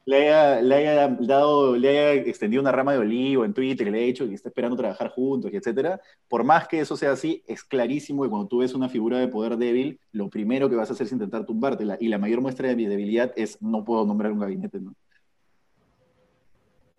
le, 0.06 0.32
haya, 0.32 1.08
dado, 1.20 1.76
le 1.76 1.88
haya 1.88 2.12
extendido 2.22 2.62
una 2.62 2.70
rama 2.70 2.92
de 2.92 2.98
olivo 2.98 3.44
en 3.44 3.52
Twitter 3.52 3.90
le 3.90 3.98
haya 3.98 4.06
dicho 4.06 4.28
que 4.28 4.34
está 4.34 4.48
esperando 4.48 4.76
trabajar 4.76 5.10
juntos 5.10 5.52
y 5.52 5.56
etcétera, 5.56 6.00
por 6.28 6.44
más 6.44 6.68
que 6.68 6.80
eso 6.80 6.96
sea 6.96 7.10
así, 7.12 7.42
es 7.46 7.64
clarísimo 7.64 8.22
que 8.22 8.30
cuando 8.30 8.46
tú 8.46 8.58
ves 8.58 8.72
una 8.72 8.88
figura 8.88 9.18
de 9.18 9.26
poder 9.26 9.56
débil, 9.56 10.00
lo 10.12 10.30
primero 10.30 10.70
que 10.70 10.76
vas 10.76 10.88
a 10.90 10.92
hacer 10.92 11.06
es 11.06 11.12
intentar 11.12 11.44
tumbártela, 11.44 11.96
y 12.00 12.06
la 12.08 12.18
mayor 12.18 12.40
muestra 12.40 12.68
de 12.68 12.76
mi 12.76 12.86
debilidad 12.86 13.32
es 13.36 13.60
no 13.60 13.84
puedo 13.84 14.06
nombrar 14.06 14.30
un 14.30 14.38
gabinete, 14.38 14.78
¿no? 14.78 14.94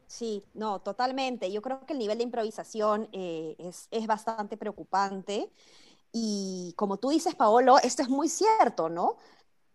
Sí, 0.08 0.44
no, 0.54 0.80
totalmente. 0.80 1.52
Yo 1.52 1.62
creo 1.62 1.86
que 1.86 1.94
el 1.94 2.00
nivel 2.00 2.18
de 2.18 2.24
improvisación 2.24 3.10
eh, 3.12 3.56
es, 3.60 3.88
es 3.92 4.08
bastante 4.08 4.56
preocupante. 4.56 5.50
Y 6.14 6.74
como 6.78 6.98
tú 6.98 7.10
dices, 7.10 7.36
Paolo, 7.36 7.78
esto 7.84 8.02
es 8.02 8.10
muy 8.10 8.30
cierto, 8.30 8.90
¿no? 8.90 9.18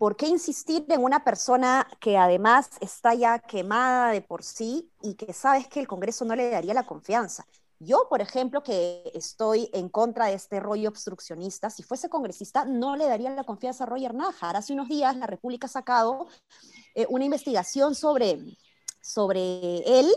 ¿Por 0.03 0.17
qué 0.17 0.27
insistir 0.27 0.85
en 0.89 1.05
una 1.05 1.23
persona 1.23 1.87
que 2.01 2.19
además 2.19 2.71
está 2.81 3.15
ya 3.15 3.39
quemada 3.39 4.11
de 4.11 4.21
por 4.21 4.43
sí 4.43 4.91
y 5.01 5.15
que 5.15 5.33
sabes 5.33 5.69
que 5.69 5.79
el 5.79 5.87
Congreso 5.87 6.25
no 6.25 6.35
le 6.35 6.51
daría 6.51 6.75
la 6.75 6.85
confianza? 6.85 7.47
Yo, 7.79 8.09
por 8.11 8.21
ejemplo, 8.21 8.65
que 8.65 9.13
estoy 9.15 9.71
en 9.73 9.89
contra 9.89 10.27
de 10.27 10.35
este 10.35 10.59
rollo 10.59 10.89
obstruccionista, 10.89 11.71
si 11.71 11.85
fuese 11.85 12.09
congresista, 12.09 12.65
no 12.65 12.97
le 12.97 13.07
daría 13.07 13.31
la 13.31 13.45
confianza 13.45 13.85
a 13.85 13.87
Roger 13.87 14.13
Najar. 14.13 14.57
Hace 14.57 14.73
unos 14.73 14.89
días 14.89 15.17
la 15.17 15.29
República 15.29 15.69
ha 15.69 15.71
sacado 15.71 16.27
eh, 16.97 17.07
una 17.09 17.25
investigación 17.25 17.95
sobre, 17.95 18.41
sobre 19.01 20.01
él 20.01 20.13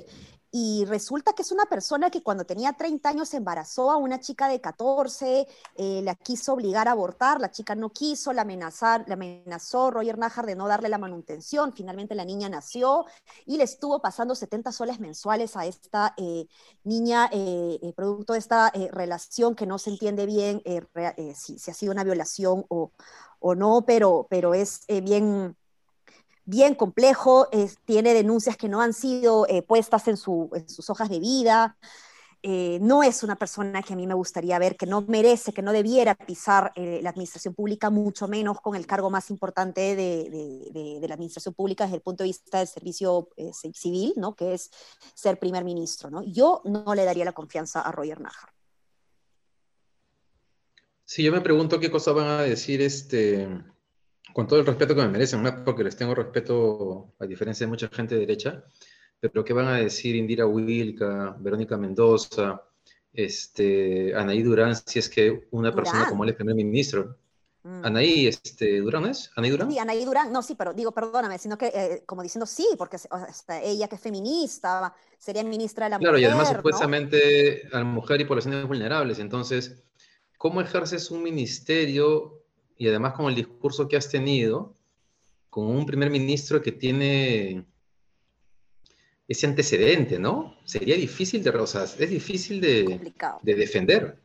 y 0.57 0.85
resulta 0.85 1.33
que 1.33 1.41
es 1.41 1.51
una 1.51 1.65
persona 1.65 2.09
que 2.09 2.23
cuando 2.23 2.45
tenía 2.45 2.71
30 2.71 3.09
años 3.09 3.33
embarazó 3.33 3.91
a 3.91 3.97
una 3.97 4.21
chica 4.21 4.47
de 4.47 4.61
14, 4.61 5.45
eh, 5.75 6.01
la 6.01 6.15
quiso 6.15 6.53
obligar 6.53 6.87
a 6.87 6.91
abortar, 6.91 7.41
la 7.41 7.51
chica 7.51 7.75
no 7.75 7.89
quiso, 7.89 8.31
la, 8.31 8.43
amenazar, 8.43 9.03
la 9.07 9.15
amenazó 9.15 9.91
Roger 9.91 10.17
Najar 10.17 10.45
de 10.45 10.55
no 10.55 10.69
darle 10.69 10.87
la 10.87 10.97
manutención, 10.97 11.73
finalmente 11.73 12.15
la 12.15 12.23
niña 12.23 12.47
nació 12.47 13.03
y 13.45 13.57
le 13.57 13.65
estuvo 13.65 14.01
pasando 14.01 14.33
70 14.33 14.71
soles 14.71 15.01
mensuales 15.01 15.57
a 15.57 15.65
esta 15.65 16.13
eh, 16.15 16.47
niña, 16.85 17.29
eh, 17.33 17.91
producto 17.93 18.31
de 18.31 18.39
esta 18.39 18.71
relación 18.93 19.55
que 19.55 19.65
no 19.65 19.77
se 19.77 19.89
entiende 19.89 20.25
bien 20.25 20.63
si, 21.35 21.59
si, 21.59 21.69
ha 21.69 21.73
sido 21.73 21.91
una 21.91 22.05
violación 22.05 22.63
o, 22.69 22.93
o 23.39 23.55
no, 23.55 23.83
pero, 23.85 24.25
pero 24.29 24.53
es 24.53 24.85
bien 24.87 25.57
bien 26.45 26.75
complejo, 26.75 27.49
tiene 27.85 28.13
denuncias 28.13 28.55
que 28.55 28.69
no 28.69 28.81
han 28.81 28.93
sido 28.93 29.47
eh, 29.47 29.61
puestas 29.61 30.07
en, 30.07 30.17
sus 30.17 30.89
hojas 30.89 31.09
de 31.09 31.19
vida. 31.19 31.77
Eh, 32.47 32.77
no 32.79 33.01
es 33.01 33.23
una 33.23 33.35
persona 33.35 33.81
que 33.81 33.93
a 33.93 33.95
mí 33.95 34.05
me 34.05 34.13
gustaría 34.13 34.59
ver, 34.59 34.77
que 34.77 34.85
no 34.85 35.01
merece, 35.01 35.51
que 35.51 35.63
no 35.63 35.73
debiera 35.73 36.13
pisar 36.13 36.71
eh, 36.75 36.99
la 37.01 37.09
administración 37.09 37.55
pública, 37.55 37.89
mucho 37.89 38.27
menos 38.27 38.61
con 38.61 38.75
el 38.75 38.85
cargo 38.85 39.09
más 39.09 39.31
importante 39.31 39.95
de, 39.95 40.99
la 41.07 41.15
administración 41.15 41.55
pública 41.55 41.85
desde 41.85 41.97
el 41.97 42.03
punto 42.03 42.23
de 42.23 42.29
vista 42.29 42.59
del 42.59 42.67
servicio 42.67 43.29
civil, 43.73 44.13
¿no? 44.17 44.35
que 44.35 44.53
es 44.53 44.69
ser 45.15 45.39
primer 45.39 45.63
ministro. 45.63 46.11
¿no? 46.11 46.21
Yo 46.23 46.61
no 46.65 46.93
le 46.93 47.03
daría 47.03 47.25
la 47.25 47.33
confianza 47.33 47.81
a 47.81 47.91
Roger 47.91 48.21
Najar. 48.21 48.49
Sí, 51.03 51.23
yo 51.23 51.31
me 51.31 51.41
pregunto 51.41 51.79
qué 51.79 51.89
cosa 51.89 52.11
van 52.11 52.27
a 52.27 52.41
decir 52.41 52.81
este, 52.81 53.47
con 54.33 54.47
todo 54.47 54.59
el 54.59 54.65
respeto 54.65 54.95
que 54.95 55.01
me 55.01 55.09
merecen, 55.09 55.43
porque 55.63 55.83
les 55.83 55.95
tengo 55.95 56.15
respeto 56.15 57.13
a 57.19 57.25
diferencia 57.25 57.65
de 57.65 57.69
mucha 57.69 57.87
gente 57.89 58.15
de 58.15 58.21
derecha, 58.21 58.63
pero 59.19 59.43
¿qué 59.43 59.53
van 59.53 59.67
a 59.67 59.77
decir 59.77 60.15
Indira 60.15 60.45
Wilka, 60.45 61.35
Verónica 61.39 61.77
Mendoza, 61.77 62.61
este, 63.13 64.13
Anaí 64.15 64.43
Durán, 64.43 64.75
si 64.75 64.99
es 64.99 65.09
que 65.09 65.47
una 65.51 65.73
persona 65.73 66.07
como 66.09 66.23
él 66.23 66.31
es 66.31 66.35
primer 66.35 66.55
ministro? 66.55 67.17
Mm. 67.63 67.85
Anaí 67.85 68.27
este, 68.27 68.79
Durán 68.79 69.05
es, 69.05 69.31
Anaí 69.35 69.49
Durán. 69.49 69.71
Sí, 69.71 69.79
Anaí 69.79 70.05
Durán, 70.05 70.31
no, 70.31 70.41
sí, 70.43 70.55
pero 70.55 70.73
digo, 70.73 70.91
perdóname, 70.91 71.39
sino 71.39 71.57
que 71.57 71.67
eh, 71.67 72.03
como 72.05 72.21
diciendo 72.21 72.45
sí, 72.45 72.67
porque 72.77 72.97
ella 73.63 73.87
que 73.87 73.95
es 73.95 74.01
feminista, 74.01 74.93
sería 75.17 75.43
ministra 75.43 75.85
de 75.85 75.91
la 75.91 75.97
mujer. 75.97 76.09
Claro, 76.09 76.19
y 76.19 76.25
además 76.25 76.49
supuestamente 76.49 77.67
a 77.71 77.79
la 77.79 77.83
mujer 77.83 78.21
y 78.21 78.25
poblaciones 78.25 78.67
vulnerables, 78.67 79.17
entonces, 79.19 79.83
¿cómo 80.37 80.61
ejerces 80.61 81.09
un 81.09 81.23
ministerio 81.23 82.44
y 82.77 82.87
además 82.87 83.13
con 83.13 83.27
el 83.27 83.35
discurso 83.35 83.87
que 83.87 83.97
has 83.97 84.09
tenido, 84.09 84.73
con 85.49 85.67
un 85.67 85.85
primer 85.85 86.09
ministro 86.09 86.61
que 86.61 86.71
tiene 86.71 87.65
ese 89.27 89.47
antecedente, 89.47 90.19
¿no? 90.19 90.55
Sería 90.65 90.95
difícil 90.95 91.43
de, 91.43 91.49
o 91.49 91.63
es 91.63 92.09
difícil 92.09 92.61
de, 92.61 93.13
de 93.41 93.55
defender. 93.55 94.19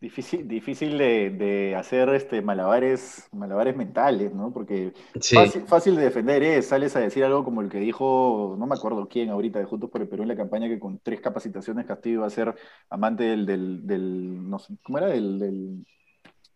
Difícil, 0.00 0.48
difícil 0.48 0.96
de, 0.96 1.74
hacer 1.76 2.08
este 2.10 2.40
malabares, 2.40 3.28
malabares 3.32 3.76
mentales, 3.76 4.32
¿no? 4.32 4.50
Porque 4.50 4.94
fácil, 5.12 5.62
fácil, 5.66 5.96
de 5.96 6.04
defender 6.04 6.42
es, 6.42 6.68
sales 6.68 6.96
a 6.96 7.00
decir 7.00 7.22
algo 7.22 7.44
como 7.44 7.60
el 7.60 7.68
que 7.68 7.80
dijo, 7.80 8.56
no 8.58 8.66
me 8.66 8.76
acuerdo 8.76 9.08
quién 9.08 9.28
ahorita, 9.28 9.58
de 9.58 9.66
Juntos 9.66 9.90
por 9.90 10.00
el 10.00 10.08
Perú 10.08 10.22
en 10.22 10.28
la 10.28 10.36
campaña, 10.36 10.68
que 10.68 10.78
con 10.78 11.00
tres 11.00 11.20
capacitaciones 11.20 11.84
Castillo 11.84 12.22
va 12.22 12.28
a 12.28 12.30
ser 12.30 12.54
amante 12.88 13.24
del, 13.24 13.44
del, 13.44 13.86
del 13.86 14.48
no 14.48 14.58
sé, 14.58 14.74
¿cómo 14.82 14.96
era? 14.96 15.08
Del, 15.08 15.38
del, 15.38 15.86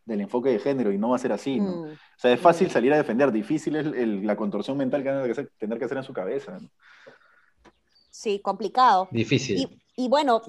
del, 0.04 0.20
enfoque 0.20 0.50
de 0.50 0.58
género 0.58 0.92
y 0.92 0.98
no 0.98 1.10
va 1.10 1.16
a 1.16 1.18
ser 1.18 1.32
así, 1.32 1.60
¿no? 1.60 1.86
Mm. 1.86 1.92
O 1.92 2.18
sea, 2.18 2.32
es 2.32 2.40
fácil 2.40 2.70
salir 2.70 2.92
a 2.92 2.96
defender, 2.96 3.32
difícil 3.32 3.76
es 3.76 3.86
la 3.86 4.36
contorsión 4.36 4.76
mental 4.76 5.02
que 5.02 5.10
van 5.10 5.30
a 5.30 5.34
tener 5.58 5.78
que 5.78 5.84
hacer 5.84 5.98
en 5.98 6.04
su 6.04 6.12
cabeza, 6.12 6.58
¿no? 6.58 6.68
Sí, 8.10 8.38
complicado. 8.38 9.08
Difícil. 9.10 9.80
Y, 9.96 10.08
bueno, 10.08 10.40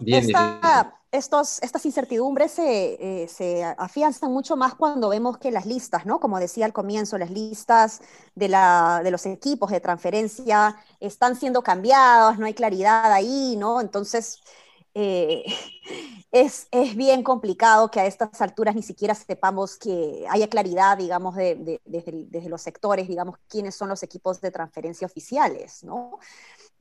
estos, 1.12 1.62
estas 1.64 1.86
incertidumbres 1.86 2.52
se, 2.52 3.28
se, 3.28 3.64
afianzan 3.64 4.32
mucho 4.32 4.56
más 4.56 4.76
cuando 4.76 5.10
vemos 5.10 5.40
que 5.40 5.50
las 5.52 5.66
listas, 5.66 6.06
¿no? 6.06 6.20
Como 6.20 6.40
decía 6.40 6.66
al 6.66 6.74
comienzo, 6.74 7.18
las 7.18 7.32
listas 7.32 8.02
de, 8.36 8.50
la, 8.50 9.02
de 9.04 9.10
los 9.10 9.26
equipos 9.26 9.72
de 9.72 9.80
transferencia 9.80 10.76
están 11.00 11.36
siendo 11.36 11.64
cambiadas, 11.64 12.38
no 12.38 12.46
hay 12.46 12.54
claridad 12.54 13.12
ahí, 13.12 13.56
¿no? 13.58 13.82
Entonces, 13.82 14.44
eh, 14.96 15.44
es, 16.32 16.68
es, 16.72 16.96
bien 16.96 17.22
complicado 17.22 17.92
que 17.92 18.00
a 18.00 18.06
estas 18.06 18.42
alturas 18.42 18.74
ni 18.76 18.82
siquiera 18.82 19.14
sepamos 19.14 19.78
que 19.78 20.26
haya 20.30 20.48
claridad, 20.50 20.98
digamos, 20.98 21.36
de, 21.36 21.82
desde, 21.86 22.26
desde, 22.28 22.50
los 22.50 22.62
sectores, 22.62 23.08
digamos, 23.08 23.38
quiénes 23.48 23.76
son 23.76 23.90
los 23.90 24.02
equipos 24.02 24.42
de 24.42 24.52
transferencia 24.52 25.06
oficiales, 25.06 25.84
¿no? 25.84 26.20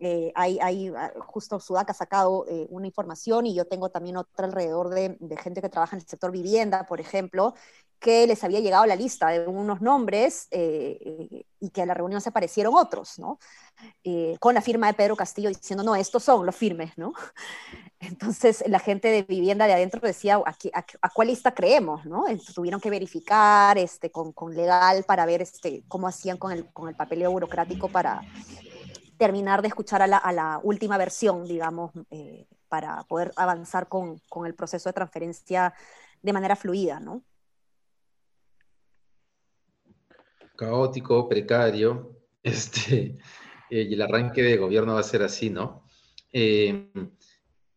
Eh, 0.00 0.32
hay, 0.34 0.88
ah, 0.96 1.12
justo 1.20 1.60
Sudaca 1.60 1.92
ha 1.92 1.94
sacado 1.94 2.46
eh, 2.48 2.66
una 2.70 2.86
información 2.86 3.46
y 3.46 3.54
yo 3.54 3.64
tengo 3.66 3.90
también 3.90 4.16
otra 4.16 4.46
alrededor 4.46 4.90
de, 4.90 5.16
gente 5.40 5.62
que 5.62 5.68
trabaja 5.68 5.96
en 5.96 6.02
el 6.02 6.08
sector 6.08 6.32
vivienda, 6.32 6.84
por 6.86 7.00
ejemplo, 7.00 7.54
que 7.98 8.26
les 8.26 8.44
había 8.44 8.60
llegado 8.60 8.84
la 8.86 8.96
lista 8.96 9.28
de 9.28 9.46
unos 9.46 9.80
nombres 9.80 10.48
eh, 10.50 11.44
y 11.60 11.70
que 11.70 11.82
a 11.82 11.86
la 11.86 11.94
reunión 11.94 12.20
se 12.20 12.28
aparecieron 12.28 12.74
otros, 12.74 13.18
¿no? 13.18 13.38
con 14.38 14.54
la 14.54 14.60
firma 14.60 14.86
de 14.86 14.94
Pedro 14.94 15.16
Castillo 15.16 15.48
diciendo, 15.48 15.82
no, 15.82 15.96
estos 15.96 16.22
son 16.22 16.46
los 16.46 16.54
firmes, 16.54 16.96
¿no? 16.96 17.12
Entonces 17.98 18.62
la 18.68 18.78
gente 18.78 19.08
de 19.08 19.22
vivienda 19.22 19.66
de 19.66 19.72
adentro 19.72 20.00
decía, 20.00 20.40
¿a, 20.44 21.10
cuál 21.12 21.28
lista 21.28 21.54
creemos? 21.54 22.04
¿no? 22.06 22.24
tuvieron 22.54 22.80
que 22.80 22.90
verificar 22.90 23.76
este, 23.78 24.10
con, 24.10 24.32
con, 24.32 24.54
legal 24.54 25.04
para 25.04 25.26
ver 25.26 25.42
este, 25.42 25.82
cómo 25.88 26.06
hacían 26.06 26.36
con 26.36 26.52
el, 26.52 26.72
con 26.72 26.88
el 26.88 26.94
papeleo 26.94 27.32
burocrático 27.32 27.88
para, 27.88 28.22
terminar 29.16 29.62
de 29.62 29.68
escuchar 29.68 30.02
a 30.02 30.06
la, 30.06 30.60
última 30.62 30.98
versión, 30.98 31.46
digamos, 31.46 31.92
eh, 32.10 32.46
para 32.68 33.02
poder 33.04 33.32
avanzar 33.36 33.88
con, 33.88 34.20
el 34.44 34.54
proceso 34.54 34.88
de 34.88 34.92
transferencia 34.92 35.74
de 36.22 36.32
manera 36.32 36.56
fluida, 36.56 37.00
¿no? 37.00 37.22
Caótico, 40.56 41.28
precario, 41.28 42.16
este, 42.42 43.16
eh, 43.70 43.82
y 43.88 43.94
el 43.94 44.02
arranque 44.02 44.42
de 44.42 44.56
gobierno 44.56 44.94
va 44.94 45.00
a 45.00 45.04
ser 45.04 45.22
así, 45.22 45.50
¿no? 45.50 45.84
Eh, 46.32 46.90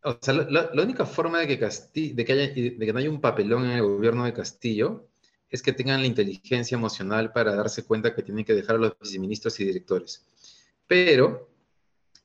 o 0.03 0.17
sea, 0.21 0.33
la, 0.33 0.71
única 0.81 1.05
forma 1.05 1.39
de 1.39 1.47
que, 1.47 1.57
de, 1.57 2.25
que 2.25 2.33
haya, 2.33 2.47
de 2.47 2.77
que 2.77 2.93
no 2.93 2.99
haya 2.99 3.09
un 3.09 3.21
papelón 3.21 3.65
en 3.65 3.71
el 3.71 3.83
gobierno 3.83 4.25
de 4.25 4.33
Castillo 4.33 5.07
es 5.49 5.61
que 5.61 5.73
tengan 5.73 6.01
la 6.01 6.07
inteligencia 6.07 6.75
emocional 6.75 7.31
para 7.31 7.55
darse 7.55 7.83
cuenta 7.85 8.13
que 8.13 8.23
tienen 8.23 8.45
que 8.45 8.53
dejar 8.53 8.75
a 8.75 8.79
los 8.79 8.99
viceministros 8.99 9.59
y 9.59 9.65
directores. 9.65 10.25
Pero 10.87 11.49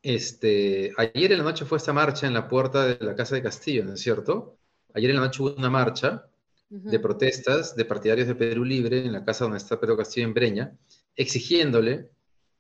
este, 0.02 0.92
ayer 0.96 1.32
en 1.32 1.38
la 1.38 1.44
noche 1.44 1.64
fue 1.64 1.78
esta 1.78 1.92
marcha 1.92 2.26
en 2.26 2.34
la 2.34 2.48
puerta 2.48 2.86
de 2.86 3.04
la 3.04 3.14
Casa 3.14 3.34
de 3.34 3.42
Castillo, 3.42 3.84
¿no 3.84 3.94
es 3.94 4.00
cierto? 4.00 4.56
Ayer 4.94 5.10
en 5.10 5.16
la 5.16 5.22
noche 5.22 5.42
hubo 5.42 5.54
una 5.54 5.70
marcha 5.70 6.26
de 6.72 6.98
protestas 6.98 7.76
de 7.76 7.84
partidarios 7.84 8.26
de 8.26 8.34
Perú 8.34 8.64
Libre 8.64 9.04
en 9.04 9.12
la 9.12 9.24
casa 9.24 9.44
donde 9.44 9.58
está 9.58 9.78
Pedro 9.78 9.94
Castillo 9.94 10.26
en 10.26 10.32
Breña, 10.32 10.76
exigiéndole 11.14 12.08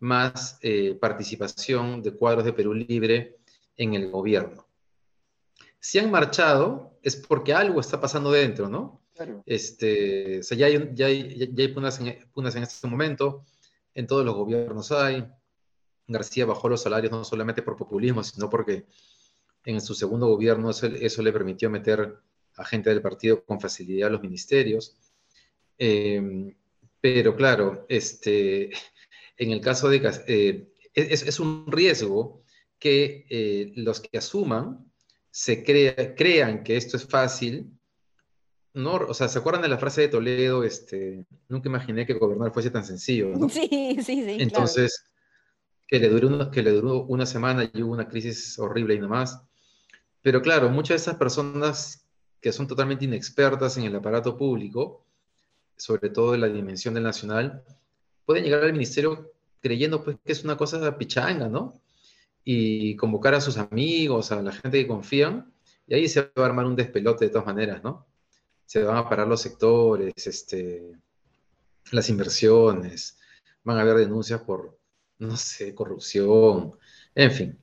más 0.00 0.58
eh, 0.60 0.98
participación 1.00 2.02
de 2.02 2.12
cuadros 2.12 2.44
de 2.44 2.52
Perú 2.52 2.74
Libre 2.74 3.38
en 3.74 3.94
el 3.94 4.10
gobierno. 4.10 4.66
Si 5.80 5.98
han 5.98 6.10
marchado 6.10 6.98
es 7.02 7.16
porque 7.16 7.54
algo 7.54 7.80
está 7.80 8.00
pasando 8.00 8.30
dentro, 8.30 8.68
¿no? 8.68 9.00
Este, 9.46 10.40
o 10.40 10.42
sea, 10.42 10.58
ya 10.58 10.66
hay, 10.66 10.90
ya 10.92 11.06
hay, 11.06 11.50
ya 11.52 11.64
hay 11.64 11.68
punas, 11.68 11.98
en, 12.00 12.28
punas 12.32 12.54
en 12.54 12.64
este 12.64 12.86
momento, 12.86 13.46
en 13.94 14.06
todos 14.06 14.26
los 14.26 14.34
gobiernos 14.34 14.92
hay, 14.92 15.26
García 16.06 16.44
bajó 16.44 16.68
los 16.68 16.82
salarios 16.82 17.12
no 17.12 17.24
solamente 17.24 17.62
por 17.62 17.76
populismo, 17.76 18.22
sino 18.22 18.50
porque 18.50 18.86
en 19.64 19.80
su 19.80 19.94
segundo 19.94 20.26
gobierno 20.26 20.70
eso, 20.70 21.22
le 21.22 21.32
permitió 21.32 21.70
meter 21.70 22.18
a 22.56 22.64
gente 22.64 22.90
del 22.90 23.02
partido 23.02 23.44
con 23.44 23.60
facilidad 23.60 24.08
a 24.08 24.12
los 24.12 24.22
ministerios. 24.22 24.96
Em, 25.78 26.54
pero 27.00 27.34
claro, 27.36 27.86
este, 27.88 28.70
en 29.36 29.50
el 29.50 29.60
caso 29.60 29.88
de... 29.88 30.02
Eh, 30.28 30.68
es, 30.94 31.40
un 31.40 31.64
riesgo 31.70 32.42
que 32.78 33.26
eh, 33.30 33.72
los 33.76 34.00
que 34.00 34.18
asuman 34.18 34.92
se 35.30 35.64
crean 35.64 36.62
que 36.62 36.76
esto 36.76 36.98
es 36.98 37.06
fácil. 37.06 37.72
No, 38.74 38.96
o 38.96 39.14
sea, 39.14 39.28
¿se 39.28 39.38
acuerdan 39.38 39.62
de 39.62 39.68
la 39.68 39.78
frase 39.78 40.02
de 40.02 40.08
Toledo? 40.08 40.64
Este, 40.64 41.24
nunca 41.48 41.68
imaginé 41.68 42.06
que 42.06 42.14
gobernar 42.14 42.52
fuese 42.52 42.70
tan 42.70 42.84
sencillo. 42.84 43.32
Sí, 43.50 43.68
sí, 44.02 44.24
sí. 44.24 44.36
Entonces, 44.38 45.04
que 45.86 45.98
le 45.98 46.08
duró 46.08 46.28
una, 46.28 46.50
que 46.50 46.62
le 46.62 46.70
duró 46.70 47.04
una 47.04 47.26
semana 47.26 47.70
y 47.72 47.82
hubo 47.82 47.92
una 47.92 48.08
crisis 48.08 48.58
horrible 48.58 48.94
y 48.94 48.98
nomás. 48.98 49.42
Pero 50.22 50.40
claro, 50.40 50.68
muchas 50.68 50.90
de 50.90 51.02
esas 51.02 51.16
personas 51.16 52.01
que 52.42 52.52
son 52.52 52.66
totalmente 52.66 53.04
inexpertas 53.04 53.76
en 53.78 53.84
el 53.84 53.94
aparato 53.94 54.36
público, 54.36 55.06
sobre 55.76 56.10
todo 56.10 56.34
en 56.34 56.40
la 56.40 56.48
dimensión 56.48 56.92
del 56.92 57.04
nacional, 57.04 57.62
pueden 58.26 58.44
llegar 58.44 58.64
al 58.64 58.72
ministerio 58.72 59.32
creyendo 59.60 60.02
pues, 60.02 60.16
que 60.24 60.32
es 60.32 60.42
una 60.42 60.56
cosa 60.56 60.98
pichanga, 60.98 61.48
¿no? 61.48 61.80
Y 62.44 62.96
convocar 62.96 63.34
a 63.34 63.40
sus 63.40 63.56
amigos, 63.58 64.32
a 64.32 64.42
la 64.42 64.50
gente 64.50 64.82
que 64.82 64.88
confían, 64.88 65.52
y 65.86 65.94
ahí 65.94 66.08
se 66.08 66.20
va 66.22 66.42
a 66.42 66.46
armar 66.46 66.66
un 66.66 66.74
despelote 66.74 67.26
de 67.26 67.30
todas 67.30 67.46
maneras, 67.46 67.82
¿no? 67.84 68.06
Se 68.66 68.82
van 68.82 68.96
a 68.96 69.08
parar 69.08 69.28
los 69.28 69.40
sectores, 69.40 70.26
este, 70.26 70.92
las 71.92 72.08
inversiones, 72.08 73.18
van 73.62 73.78
a 73.78 73.82
haber 73.82 73.96
denuncias 73.98 74.42
por, 74.42 74.76
no 75.18 75.36
sé, 75.36 75.74
corrupción, 75.76 76.74
en 77.14 77.30
fin. 77.30 77.61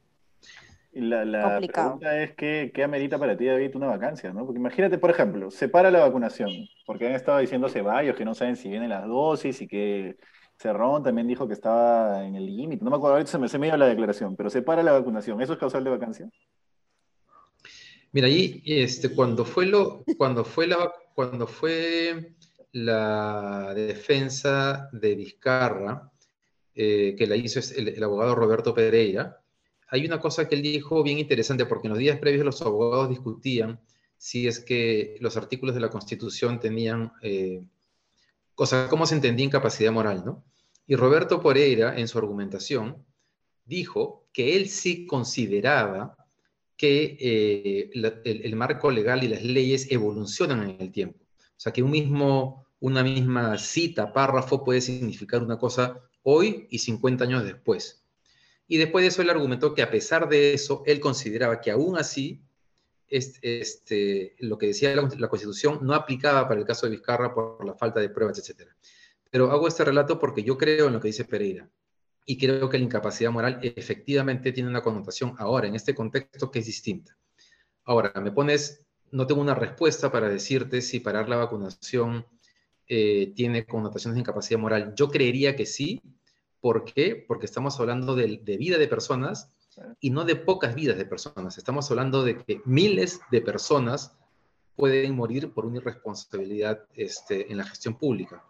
Y 0.92 1.02
la, 1.02 1.24
la 1.24 1.60
pregunta 1.60 2.22
es 2.22 2.34
¿qué, 2.34 2.72
¿qué, 2.74 2.84
amerita 2.84 3.20
para 3.20 3.38
ti, 3.38 3.46
David, 3.46 3.76
una 3.76 3.88
vacancia? 3.88 4.34
¿no? 4.34 4.46
Porque 4.46 4.60
imagínate, 4.60 4.98
por 4.98 5.12
ejemplo, 5.12 5.52
separa 5.52 5.92
la 5.92 6.00
vacunación, 6.00 6.50
porque 6.86 7.08
han 7.08 7.14
estado 7.14 7.38
diciendo 7.38 7.70
Ceballos 7.70 8.16
que 8.16 8.26
no 8.26 8.34
saben 8.34 8.56
si 8.56 8.70
vienen 8.70 8.90
las 8.90 9.08
dosis 9.08 9.62
y 9.62 9.68
que 9.68 10.18
Cerrón 10.58 11.04
también 11.04 11.28
dijo 11.28 11.48
que 11.48 11.54
estaba 11.54 12.26
en 12.26 12.36
el 12.36 12.46
límite. 12.46 12.84
No 12.84 12.90
me 12.90 12.98
acuerdo, 12.98 13.16
ahorita 13.16 13.32
se 13.32 13.38
me, 13.38 13.48
se 13.48 13.60
me 13.60 13.68
dio 13.68 13.78
la 13.78 13.88
declaración, 13.88 14.36
pero 14.36 14.50
separa 14.50 14.84
la 14.84 14.92
vacunación. 14.92 15.42
¿Eso 15.42 15.54
es 15.54 15.60
causal 15.60 15.84
de 15.84 15.90
vacancia? 15.92 16.30
Mira, 18.12 18.28
ahí, 18.28 18.62
este, 18.66 19.14
cuando 19.14 19.46
fue 19.46 19.68
lo, 19.68 20.04
cuando 20.18 20.44
fue 20.44 20.66
la, 20.66 20.92
cuando 21.14 21.46
fue 21.46 22.34
la 22.72 23.74
defensa 23.76 24.90
de 24.92 25.16
Vizcarra, 25.16 26.12
eh, 26.74 27.16
que 27.18 27.28
la 27.28 27.36
hizo 27.36 27.60
el, 27.76 28.04
abogado 28.04 28.36
Roberto 28.36 28.74
Pereira, 28.74 29.42
hay 29.90 30.06
una 30.06 30.20
cosa 30.20 30.48
que 30.48 30.56
él 30.56 30.62
dijo 30.62 31.04
bien 31.04 31.20
interesante, 31.20 31.66
porque 31.66 31.88
en 31.88 31.94
los 31.94 32.00
días 32.00 32.20
previos 32.20 32.46
los 32.46 32.62
abogados 32.62 33.10
discutían 33.10 33.80
si 34.18 34.48
es 34.48 34.60
que 34.60 35.18
los 35.22 35.38
artículos 35.38 35.76
de 35.76 35.82
la 35.82 35.90
Constitución 35.90 36.60
tenían, 36.60 37.14
eh, 37.22 37.64
cómo 38.56 39.06
se 39.06 39.16
entendía 39.16 39.46
incapacidad 39.46 39.92
moral, 39.92 40.24
¿no? 40.26 40.44
Y 40.86 40.96
Roberto 40.96 41.42
Pereira, 41.42 41.98
en 41.98 42.08
su 42.08 42.18
argumentación, 42.18 43.06
dijo 43.66 44.28
que 44.34 44.58
él 44.58 44.68
sí 44.68 45.06
consideraba 45.06 46.18
que 46.76 47.18
eh, 47.20 47.92
el, 47.94 48.56
marco 48.56 48.90
legal 48.90 49.24
y 49.24 49.28
las 49.28 49.44
leyes 49.44 49.92
evolucionan 49.92 50.70
en 50.70 50.82
el 50.82 50.92
tiempo. 50.92 51.20
O 51.22 51.60
sea, 51.60 51.72
que 51.74 51.84
un 51.84 51.92
mismo, 51.92 52.66
una 52.80 53.04
misma 53.04 53.58
cita, 53.58 54.14
párrafo, 54.14 54.64
puede 54.64 54.82
significar 54.82 55.44
una 55.44 55.58
cosa 55.58 56.00
hoy 56.24 56.68
y 56.70 56.80
50 56.80 57.24
años 57.26 57.44
después. 57.44 58.04
Y 58.70 58.78
después 58.78 59.04
de 59.04 59.10
eso 59.10 59.22
él 59.22 59.30
argumentó 59.30 59.74
que 59.74 59.82
a 59.82 59.92
pesar 59.92 60.30
de 60.30 60.54
eso, 60.54 60.84
él 60.86 61.02
consideraba 61.02 61.60
que 61.60 61.72
aún 61.72 61.98
así 61.98 62.42
este, 63.10 64.36
lo 64.40 64.58
que 64.58 64.68
decía 64.68 64.96
la, 64.96 65.28
Constitución 65.28 65.80
no 65.82 65.96
aplicaba 65.96 66.48
para 66.48 66.60
el 66.60 66.68
caso 66.68 66.86
de 66.86 66.92
Vizcarra 66.92 67.34
por 67.34 67.66
la 67.66 67.74
falta 67.74 68.00
de 68.00 68.10
pruebas, 68.10 68.38
etc. 68.38 68.70
Pero 69.32 69.52
hago 69.52 69.68
este 69.68 69.84
relato 69.84 70.20
porque 70.20 70.44
yo 70.44 70.58
creo 70.58 70.88
en 70.88 70.94
lo 70.94 71.02
que 71.02 71.08
dice 71.08 71.26
Pereira 71.26 71.68
y 72.26 72.38
creo 72.38 72.70
que 72.70 72.78
la 72.78 72.84
incapacidad 72.84 73.32
moral 73.32 73.60
efectivamente 73.64 74.52
tiene 74.52 74.70
una 74.70 74.84
connotación 74.84 75.34
ahora, 75.40 75.68
en 75.68 75.74
este 75.74 75.96
contexto, 75.96 76.52
que 76.52 76.60
es 76.60 76.68
distinta. 76.68 77.18
Ahora, 77.86 78.14
me 78.22 78.32
pones, 78.32 78.86
no 79.10 79.26
tengo 79.26 79.42
una 79.42 79.56
respuesta 79.56 80.12
para 80.12 80.30
decirte 80.30 80.82
si 80.82 81.00
parar 81.00 81.28
la 81.28 81.38
vacunación 81.38 82.28
eh, 82.88 83.34
tiene 83.36 83.66
connotaciones 83.66 84.14
de 84.14 84.20
incapacidad 84.20 84.60
moral. 84.60 84.94
Yo 84.96 85.10
creería 85.10 85.56
que 85.56 85.66
sí. 85.66 86.04
¿Por 86.62 86.86
qué? 86.86 87.24
Porque 87.28 87.46
estamos 87.46 87.80
hablando 87.80 88.16
de 88.16 88.58
vida 88.58 88.78
de 88.78 88.88
personas 88.88 89.52
y 90.00 90.10
no 90.10 90.26
de 90.26 90.36
pocas 90.36 90.76
vidas 90.76 90.98
de 90.98 91.06
personas. 91.06 91.58
Estamos 91.58 91.90
hablando 91.90 92.24
de 92.24 92.38
que 92.38 92.62
miles 92.66 93.22
de 93.32 93.42
personas 93.42 94.14
pueden 94.76 95.16
morir 95.16 95.54
por 95.54 95.66
una 95.66 95.78
irresponsabilidad 95.78 96.86
este, 96.94 97.52
en 97.52 97.58
la 97.58 97.66
gestión 97.66 97.96
pública. 97.96 98.44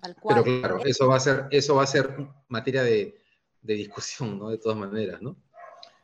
Pero 0.00 0.44
claro, 0.44 0.84
eso 0.84 1.08
va 1.08 1.16
a 1.16 1.20
ser, 1.20 1.48
eso 1.50 1.74
va 1.74 1.82
a 1.82 1.86
ser 1.86 2.14
materia 2.48 2.84
de, 2.84 3.18
discusión, 3.62 4.38
¿no? 4.38 4.50
De 4.50 4.58
todas 4.58 4.78
maneras, 4.78 5.20
¿no? 5.20 5.36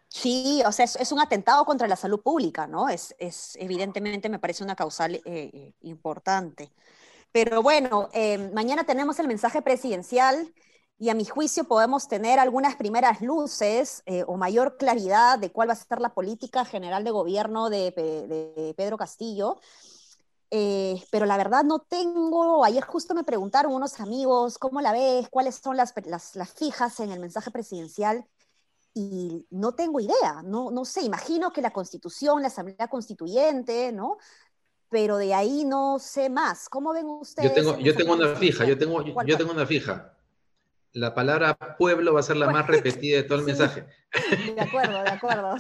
Sí, 0.09 0.63
o 0.67 0.73
sea, 0.73 0.85
es, 0.85 1.13
un 1.13 1.21
atentado 1.21 1.65
contra 1.65 1.89
la 1.89 1.97
salud 1.97 2.21
pública, 2.21 2.67
¿no? 2.67 2.89
Es, 2.89 3.15
es 3.19 3.57
evidentemente 3.57 4.29
me 4.29 4.39
parece 4.39 4.65
una 4.65 4.77
causal 4.77 5.15
eh, 5.15 5.23
eh, 5.25 5.73
importante. 5.83 6.73
Pero 7.33 7.63
bueno, 7.63 8.11
eh, 8.13 8.51
mañana 8.53 8.85
tenemos 8.85 9.19
el 9.19 9.29
mensaje 9.29 9.63
presidencial 9.63 10.53
y 10.99 11.09
a 11.09 11.15
mi 11.15 11.25
juicio 11.25 11.65
podemos 11.65 12.07
tener 12.09 12.39
algunas 12.39 12.77
primeras 12.77 13.21
luces 13.21 14.03
eh, 14.07 14.25
o 14.27 14.37
mayor 14.37 14.77
claridad 14.77 15.39
de 15.39 15.51
cuál 15.51 15.69
va 15.69 15.73
a 15.73 15.77
ser 15.77 16.01
la 16.01 16.15
política 16.15 16.65
general 16.65 17.03
de 17.03 17.11
gobierno 17.11 17.69
de, 17.69 18.75
Pedro 18.77 18.97
Castillo. 18.97 19.59
Eh, 20.51 21.03
pero 21.11 21.27
la 21.27 21.37
verdad 21.37 21.65
no 21.65 21.81
tengo, 21.81 22.65
ayer 22.65 22.85
justo 22.85 23.13
me 23.13 23.25
preguntaron 23.25 23.75
unos 23.75 23.99
amigos, 23.99 24.57
¿cómo 24.57 24.81
la 24.81 24.93
ves? 24.93 25.29
¿Cuáles 25.29 25.57
son 25.57 25.77
las, 25.77 25.93
las, 26.07 26.53
fijas 26.53 27.01
en 27.01 27.11
el 27.11 27.19
mensaje 27.19 27.51
presidencial? 27.51 28.25
Y 28.95 29.49
no 29.51 29.75
tengo 29.75 29.99
idea, 29.99 30.43
no, 30.45 30.71
no 30.71 30.85
sé, 30.85 31.03
imagino 31.03 31.53
que 31.53 31.61
la 31.61 31.73
constitución, 31.73 32.41
la 32.41 32.49
asamblea 32.49 32.87
constituyente, 32.87 33.91
¿no? 33.91 34.19
Pero 34.89 35.17
de 35.17 35.35
ahí 35.35 35.65
no 35.65 35.99
sé 35.99 36.31
más. 36.31 36.69
¿Cómo 36.69 36.93
ven 36.93 37.07
ustedes? 37.07 37.49
Yo 37.49 37.55
tengo, 37.55 37.79
yo 37.81 37.97
tengo 37.97 38.13
una 38.13 38.37
fija, 38.37 38.65
yo 38.65 38.79
tengo, 38.79 39.03
yo 39.03 39.37
tengo 39.37 39.51
una 39.51 39.67
fija 39.67 40.14
la 40.95 41.13
palabra 41.13 41.59
pueblo 41.77 42.15
va 42.15 42.21
a 42.21 42.23
ser 42.23 42.37
la 42.37 42.51
más 42.51 42.67
repetida 42.67 43.19
de 43.19 43.25
todo 43.25 43.41
el 43.41 43.45
mensaje. 43.45 43.85
De 44.55 44.61
acuerdo, 44.61 45.03
de 45.03 45.11
acuerdo. 45.11 45.57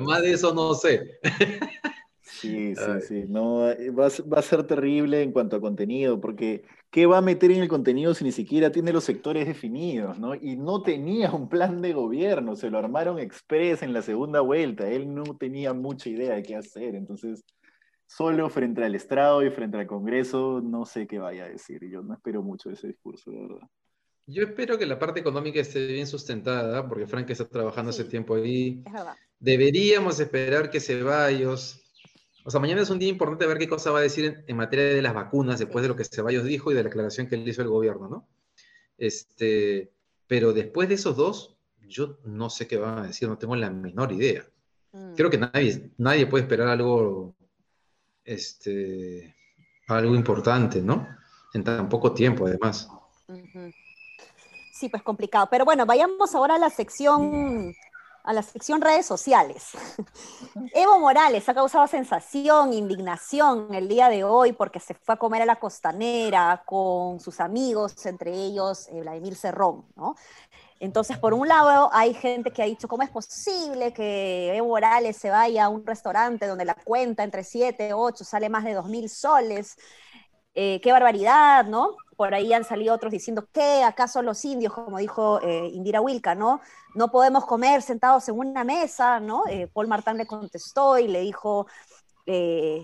más 0.00 0.22
de 0.22 0.32
eso 0.32 0.52
no 0.52 0.74
sé. 0.74 1.20
Sí, 2.22 2.74
sí, 2.74 3.00
sí. 3.06 3.24
No, 3.28 3.66
va, 3.96 4.06
a, 4.38 4.42
ser 4.42 4.64
terrible 4.64 5.22
en 5.22 5.32
cuanto 5.32 5.56
a 5.56 5.60
contenido, 5.60 6.20
porque 6.20 6.64
¿qué 6.90 7.06
va 7.06 7.18
a 7.18 7.22
meter 7.22 7.50
en 7.50 7.62
el 7.62 7.68
contenido 7.68 8.14
si 8.14 8.24
ni 8.24 8.32
siquiera 8.32 8.70
tiene 8.70 8.92
los 8.92 9.04
sectores 9.04 9.46
definidos, 9.46 10.18
¿no? 10.18 10.34
Y 10.34 10.56
no 10.56 10.82
tenía 10.82 11.32
un 11.32 11.48
plan 11.48 11.80
de 11.80 11.92
gobierno, 11.92 12.54
se 12.54 12.70
lo 12.70 12.78
armaron 12.78 13.18
express 13.18 13.82
en 13.82 13.92
la 13.92 14.02
segunda 14.02 14.40
vuelta, 14.40 14.88
él 14.88 15.14
no 15.14 15.24
tenía 15.38 15.72
mucha 15.72 16.10
idea 16.10 16.34
de 16.34 16.42
qué 16.42 16.56
hacer, 16.56 16.94
entonces 16.94 17.44
solo 18.08 18.48
frente 18.48 18.82
al 18.82 18.94
estrado 18.94 19.44
y 19.44 19.50
frente 19.50 19.76
al 19.76 19.86
Congreso, 19.86 20.60
no 20.64 20.86
sé 20.86 21.06
qué 21.06 21.18
vaya 21.18 21.44
a 21.44 21.48
decir. 21.48 21.88
Yo 21.88 22.02
no 22.02 22.14
espero 22.14 22.42
mucho 22.42 22.70
de 22.70 22.74
ese 22.74 22.88
discurso, 22.88 23.30
de 23.30 23.40
verdad. 23.42 23.68
Yo 24.26 24.42
espero 24.42 24.78
que 24.78 24.86
la 24.86 24.98
parte 24.98 25.20
económica 25.20 25.60
esté 25.60 25.86
bien 25.86 26.06
sustentada, 26.06 26.88
porque 26.88 27.06
Frank 27.06 27.28
está 27.30 27.46
trabajando 27.46 27.90
hace 27.90 28.04
tiempo 28.04 28.34
ahí. 28.34 28.82
Es 28.84 28.92
verdad. 28.92 29.14
Deberíamos 29.38 30.18
esperar 30.20 30.70
que 30.70 30.80
Ceballos. 30.80 31.82
O 32.44 32.50
sea, 32.50 32.60
mañana 32.60 32.80
es 32.80 32.90
un 32.90 32.98
día 32.98 33.10
importante 33.10 33.46
ver 33.46 33.58
qué 33.58 33.68
cosa 33.68 33.90
va 33.90 33.98
a 33.98 34.02
decir 34.02 34.42
en, 34.46 34.56
materia 34.56 34.86
de 34.86 35.02
las 35.02 35.14
vacunas 35.14 35.58
después 35.58 35.82
de 35.82 35.88
lo 35.88 35.96
que 35.96 36.04
Ceballos 36.04 36.44
dijo 36.44 36.72
y 36.72 36.74
de 36.74 36.82
la 36.82 36.88
aclaración 36.88 37.26
que 37.26 37.36
le 37.36 37.48
hizo 37.48 37.60
el 37.62 37.68
gobierno, 37.68 38.08
¿no? 38.08 38.28
Este, 38.96 39.92
pero 40.26 40.54
después 40.54 40.88
de 40.88 40.94
esos 40.94 41.14
dos, 41.14 41.58
yo 41.86 42.18
no 42.24 42.48
sé 42.48 42.66
qué 42.66 42.78
van 42.78 42.98
a 42.98 43.06
decir, 43.06 43.28
no 43.28 43.36
tengo 43.36 43.54
la 43.54 43.70
menor 43.70 44.12
idea. 44.12 44.44
Mm. 44.92 45.14
Creo 45.14 45.30
que 45.30 45.38
nadie, 45.38 45.90
nadie 45.98 46.26
puede 46.26 46.44
esperar 46.44 46.68
algo 46.68 47.34
este, 48.28 49.34
algo 49.88 50.14
importante, 50.14 50.82
¿no? 50.82 51.08
En 51.54 51.64
tan 51.64 51.88
poco 51.88 52.12
tiempo, 52.12 52.46
además. 52.46 52.88
Sí, 54.72 54.88
pues 54.88 55.02
complicado. 55.02 55.48
Pero 55.50 55.64
bueno, 55.64 55.86
vayamos 55.86 56.34
ahora 56.34 56.56
a 56.56 56.58
la 56.58 56.68
sección, 56.68 57.74
a 58.22 58.32
la 58.34 58.42
sección 58.42 58.82
redes 58.82 59.06
sociales. 59.06 59.70
Evo 60.74 61.00
Morales 61.00 61.48
ha 61.48 61.54
causado 61.54 61.86
sensación, 61.86 62.74
indignación 62.74 63.72
el 63.72 63.88
día 63.88 64.10
de 64.10 64.24
hoy 64.24 64.52
porque 64.52 64.78
se 64.78 64.92
fue 64.92 65.14
a 65.14 65.18
comer 65.18 65.42
a 65.42 65.46
la 65.46 65.56
costanera 65.56 66.62
con 66.66 67.20
sus 67.20 67.40
amigos, 67.40 68.04
entre 68.04 68.34
ellos 68.34 68.88
eh, 68.88 69.00
Vladimir 69.00 69.36
Cerrón, 69.36 69.86
¿no? 69.96 70.16
Entonces, 70.80 71.18
por 71.18 71.34
un 71.34 71.48
lado, 71.48 71.90
hay 71.92 72.14
gente 72.14 72.52
que 72.52 72.62
ha 72.62 72.66
dicho, 72.66 72.86
¿cómo 72.86 73.02
es 73.02 73.10
posible 73.10 73.92
que 73.92 74.56
Evo 74.56 74.68
Morales 74.68 75.16
se 75.16 75.30
vaya 75.30 75.64
a 75.64 75.68
un 75.68 75.84
restaurante 75.84 76.46
donde 76.46 76.64
la 76.64 76.74
cuenta 76.74 77.24
entre 77.24 77.42
7, 77.42 77.92
8 77.94 78.24
sale 78.24 78.48
más 78.48 78.64
de 78.64 78.74
2 78.74 78.86
mil 78.88 79.08
soles? 79.10 79.76
Eh, 80.54 80.80
qué 80.80 80.92
barbaridad, 80.92 81.64
¿no? 81.66 81.96
Por 82.16 82.34
ahí 82.34 82.52
han 82.52 82.64
salido 82.64 82.94
otros 82.94 83.12
diciendo, 83.12 83.48
¿qué? 83.52 83.82
¿Acaso 83.82 84.22
los 84.22 84.44
indios, 84.44 84.72
como 84.72 84.98
dijo 84.98 85.40
eh, 85.42 85.68
Indira 85.72 86.00
Wilka, 86.00 86.34
¿no? 86.34 86.60
No 86.94 87.10
podemos 87.10 87.44
comer 87.46 87.82
sentados 87.82 88.28
en 88.28 88.38
una 88.38 88.64
mesa, 88.64 89.20
¿no? 89.20 89.44
Eh, 89.48 89.68
Paul 89.72 89.88
Martán 89.88 90.16
le 90.16 90.26
contestó 90.26 90.98
y 90.98 91.08
le 91.08 91.20
dijo, 91.20 91.66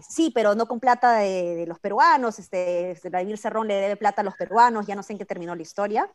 sí, 0.09 0.33
pero 0.35 0.54
no 0.54 0.66
con 0.66 0.80
plata 0.80 1.18
de, 1.18 1.64
los 1.66 1.78
peruanos, 1.78 2.38
este, 2.38 2.98
Vladimir 3.04 3.37
Cerrón 3.38 3.68
le 3.68 3.74
debe 3.74 3.96
plata 3.96 4.22
a 4.22 4.24
los 4.24 4.35
peruanos, 4.37 4.87
ya 4.87 4.94
no 4.94 5.02
sé 5.02 5.12
en 5.12 5.18
qué 5.18 5.26
terminó 5.26 5.54
la 5.54 5.62
historia 5.62 6.11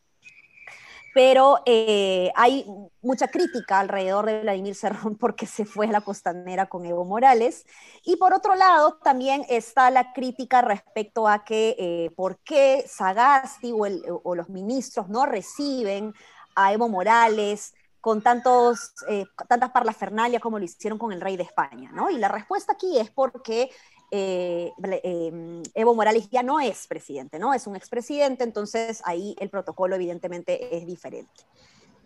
pero 1.13 1.59
eh, 1.65 2.31
hay 2.35 2.65
mucha 3.01 3.27
crítica 3.27 3.79
alrededor 3.79 4.25
de 4.25 4.41
Vladimir 4.41 4.75
Cerrón 4.75 5.15
porque 5.19 5.45
se 5.45 5.65
fue 5.65 5.87
a 5.87 5.91
la 5.91 6.01
costanera 6.01 6.67
con 6.67 6.85
Evo 6.85 7.05
Morales. 7.05 7.65
Y 8.03 8.17
por 8.17 8.33
otro 8.33 8.55
lado, 8.55 8.99
también 9.03 9.45
está 9.49 9.89
la 9.89 10.13
crítica 10.13 10.61
respecto 10.61 11.27
a 11.27 11.43
que 11.43 11.75
eh, 11.79 12.11
por 12.15 12.39
qué 12.39 12.85
Sagasti 12.87 13.73
o, 13.73 14.35
los 14.35 14.49
ministros 14.49 15.09
no 15.09 15.25
reciben 15.25 16.13
a 16.55 16.73
Evo 16.73 16.89
Morales 16.89 17.73
con 18.01 18.21
tantos, 18.21 18.93
eh, 19.09 19.25
tantas 19.47 19.71
parlafernalias 19.71 20.41
como 20.41 20.57
lo 20.57 20.65
hicieron 20.65 20.97
con 20.97 21.11
el 21.11 21.21
rey 21.21 21.35
de 21.35 21.43
España. 21.43 21.91
¿no? 21.91 22.09
Y 22.09 22.17
la 22.17 22.29
respuesta 22.29 22.73
aquí 22.73 22.97
es 22.97 23.11
porque 23.11 23.69
eh, 24.11 24.71
em, 25.03 25.61
Evo 25.73 25.95
Morales 25.95 26.29
ya 26.29 26.43
no 26.43 26.59
es 26.59 26.87
presidente, 26.87 27.39
¿no? 27.39 27.53
Es 27.53 27.67
un 27.67 27.75
expresidente, 27.75 28.43
entonces 28.43 29.01
ahí 29.05 29.35
el 29.39 29.49
protocolo 29.49 29.95
evidentemente 29.95 30.77
es 30.77 30.85
diferente. 30.85 31.31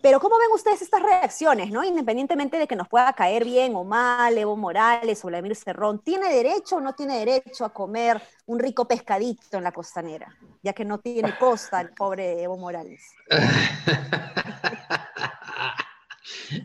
Pero 0.04 0.20
¿cómo 0.20 0.38
ven 0.38 0.50
ustedes 0.54 0.82
estas 0.82 1.02
reacciones, 1.02 1.72
¿no? 1.72 1.82
Independientemente 1.82 2.58
de 2.58 2.68
que 2.68 2.76
nos 2.76 2.90
pueda 2.90 3.14
caer 3.14 3.46
bien 3.46 3.74
o 3.74 3.86
mal 3.86 4.38
Evo 4.38 4.58
Morales 4.58 5.24
o 5.24 5.30
Vladimir 5.30 5.56
Cerrón, 5.56 6.00
¿tiene 6.00 6.28
derecho 6.28 6.76
o 6.76 6.82
no 6.82 6.94
tiene 6.94 7.20
derecho 7.20 7.64
a 7.64 7.74
comer 7.74 8.22
un 8.46 8.60
rico 8.60 8.86
pescadito 8.86 9.58
en 9.58 9.64
la 9.64 9.72
costanera? 9.72 10.38
Ya 10.62 10.74
que 10.74 10.84
no 10.84 11.00
tiene 11.00 11.38
costa 11.38 11.80
el 11.80 11.94
pobre 11.94 12.44
Evo 12.44 12.58
Morales. 12.58 13.02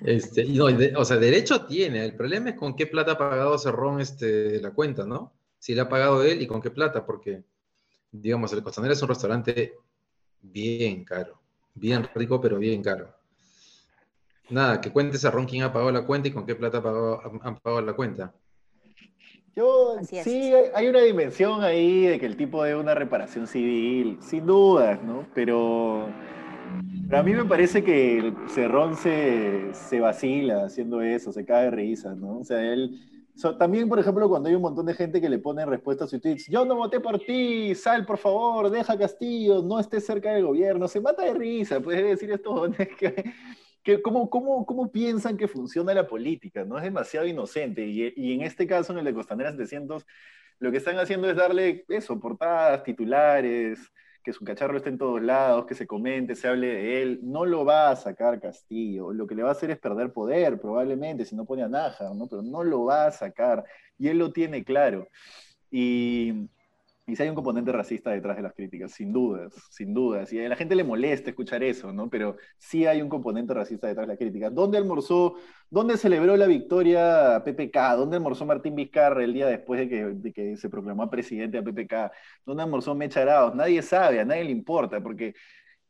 Este, 0.04 0.46
o 0.96 1.04
sea, 1.04 1.16
derecho 1.16 1.66
tiene. 1.66 2.04
El 2.04 2.14
problema 2.14 2.50
es 2.50 2.56
con 2.56 2.76
qué 2.76 2.86
plata 2.86 3.12
ha 3.12 3.18
pagado 3.18 3.58
Cerrón 3.58 4.00
este, 4.00 4.60
la 4.60 4.70
cuenta, 4.70 5.04
¿no? 5.04 5.32
Si 5.58 5.74
le 5.74 5.80
ha 5.80 5.88
pagado 5.88 6.22
él 6.22 6.40
y 6.40 6.46
con 6.46 6.62
qué 6.62 6.70
plata, 6.70 7.04
porque, 7.04 7.42
digamos, 8.12 8.52
el 8.52 8.62
Costanera 8.62 8.94
es 8.94 9.02
un 9.02 9.08
restaurante 9.08 9.74
bien 10.40 11.04
caro. 11.04 11.40
Bien 11.74 12.08
rico, 12.14 12.40
pero 12.40 12.58
bien 12.58 12.82
caro. 12.82 13.12
Nada, 14.50 14.80
que 14.80 14.92
cuente 14.92 15.18
Cerrón 15.18 15.46
quién 15.46 15.62
ha 15.62 15.72
pagado 15.72 15.90
la 15.90 16.06
cuenta 16.06 16.28
y 16.28 16.32
con 16.32 16.46
qué 16.46 16.54
plata 16.54 16.78
han 16.78 17.58
pagado 17.58 17.82
la 17.82 17.92
cuenta. 17.92 18.32
Yo, 19.54 19.96
sí, 20.04 20.52
hay 20.72 20.86
una 20.86 21.00
dimensión 21.00 21.64
ahí 21.64 22.06
de 22.06 22.20
que 22.20 22.26
el 22.26 22.36
tipo 22.36 22.62
de 22.62 22.76
una 22.76 22.94
reparación 22.94 23.48
civil, 23.48 24.18
sin 24.22 24.46
dudas, 24.46 25.02
¿no? 25.02 25.26
Pero 25.34 26.08
pero 27.09 27.20
a 27.20 27.22
mí 27.22 27.33
me 27.33 27.44
parece 27.44 27.83
que 27.83 28.35
Cerrón 28.48 28.94
se, 28.96 29.72
se 29.72 29.98
vacila 29.98 30.66
haciendo 30.66 31.00
eso, 31.00 31.33
se 31.33 31.44
cae 31.44 31.64
de 31.64 31.70
risa, 31.70 32.14
¿no? 32.14 32.40
O 32.40 32.44
sea, 32.44 32.61
él... 32.61 33.00
también, 33.59 33.88
por 33.88 33.98
ejemplo, 33.98 34.28
cuando 34.28 34.50
hay 34.50 34.54
un 34.54 34.62
montón 34.62 34.85
de 34.85 34.92
gente 34.92 35.20
que 35.20 35.31
le 35.31 35.38
pone 35.38 35.64
respuesta 35.64 36.04
a 36.04 36.07
sus 36.07 36.20
tweets, 36.20 36.48
yo 36.48 36.66
no 36.66 36.76
voté 36.76 37.00
por 37.00 37.18
ti, 37.18 37.74
sal 37.74 38.04
por 38.04 38.18
favor, 38.18 38.68
deja 38.70 38.98
Castillo, 38.98 39.62
no 39.62 39.81
estés 39.81 40.04
cerca 40.04 40.33
del 40.33 40.44
gobierno, 40.44 40.87
se 40.87 41.00
mata 41.00 41.22
de 41.24 41.33
risa, 41.33 41.81
puede 41.81 42.02
decir 42.02 42.31
esto, 42.31 42.70
que, 42.98 43.33
que 43.83 44.02
¿cómo, 44.02 44.28
cómo, 44.28 44.66
cómo, 44.66 44.92
piensan 44.92 45.38
que 45.38 45.48
funciona 45.48 45.94
la 45.94 46.07
política? 46.07 46.66
¿no? 46.66 46.76
Es 46.76 46.85
demasiado 46.85 47.26
inocente, 47.26 47.87
y, 47.87 48.12
y 48.16 48.35
en 48.35 48.42
este 48.42 48.66
caso, 48.66 48.92
en 48.92 48.98
el 48.98 49.07
de 49.07 49.14
Costanera 49.14 49.50
700, 49.52 50.04
lo 50.59 50.70
que 50.70 50.76
están 50.76 50.98
haciendo 50.98 51.31
es 51.31 51.37
darle 51.37 51.87
eso, 51.88 52.20
portadas, 52.20 52.83
titulares, 52.83 53.90
que 54.22 54.33
su 54.33 54.44
cacharro 54.44 54.76
esté 54.76 54.90
en 54.90 54.98
todos 54.98 55.22
lados, 55.22 55.66
que 55.66 55.74
se 55.74 55.87
comente, 55.87 56.35
se 56.35 56.48
hable 56.48 56.68
de 56.68 57.02
él. 57.02 57.20
No 57.22 57.44
lo 57.44 57.64
va 57.64 57.90
a 57.90 57.96
sacar 57.96 58.40
Castillo. 58.40 59.12
Lo 59.12 59.26
que 59.26 59.35
le 59.35 59.42
va 59.42 59.50
a 59.50 59.52
hacer 59.52 59.70
es 59.70 59.78
perder 59.78 60.12
poder, 60.12 60.61
probablemente, 60.61 61.24
si 61.24 61.37
no 61.37 61.44
pone 61.44 61.62
a 61.62 61.68
Naja, 61.68 62.12
¿no? 62.14 62.26
Pero 62.26 62.42
no 62.42 62.64
lo 62.64 62.85
va 62.85 63.07
a 63.07 63.11
sacar. 63.11 63.64
Y 63.98 64.09
él 64.09 64.18
lo 64.18 64.33
tiene 64.33 64.64
claro. 64.64 65.09
Y 65.70 66.48
y 67.08 67.16
si 67.16 67.22
hay 67.22 67.30
un 67.30 67.34
componente 67.34 67.72
racista 67.72 68.10
detrás 68.10 68.36
de 68.36 68.42
las 68.42 68.52
críticas, 68.52 68.92
sin 68.92 69.14
dudas, 69.14 69.54
sin 69.70 69.94
dudas. 69.94 70.30
Y 70.30 70.44
a 70.44 70.48
la 70.48 70.56
gente 70.56 70.74
le 70.74 70.84
molesta 70.84 71.30
escuchar 71.30 71.62
eso, 71.64 71.90
¿no? 71.90 72.10
Pero 72.10 72.36
sí 72.58 72.84
hay 72.84 73.00
un 73.00 73.08
componente 73.08 73.54
racista 73.54 73.86
detrás 73.86 74.06
de 74.06 74.12
las 74.12 74.18
críticas. 74.18 74.54
¿Dónde 74.54 74.76
almorzó, 74.76 75.36
dónde 75.70 75.96
celebró 75.96 76.36
la 76.36 76.46
victoria 76.46 77.42
PPK? 77.42 77.96
¿Dónde 77.96 78.16
almorzó 78.16 78.44
Martín 78.44 78.74
Vizcarra 78.74 79.24
el 79.24 79.32
día 79.32 79.46
después 79.46 79.80
de 79.80 79.88
que, 79.88 80.04
de 80.04 80.32
que 80.34 80.56
se 80.58 80.68
proclamó 80.68 81.08
presidente 81.08 81.56
a 81.56 81.62
PPK? 81.62 82.12
¿Dónde 82.44 82.62
almorzó 82.64 82.94
Mecha 82.94 83.22
Arauz? 83.22 83.54
Nadie 83.54 83.80
sabe, 83.80 84.20
a 84.20 84.26
nadie 84.26 84.44
le 84.44 84.50
importa, 84.50 85.00
porque 85.02 85.34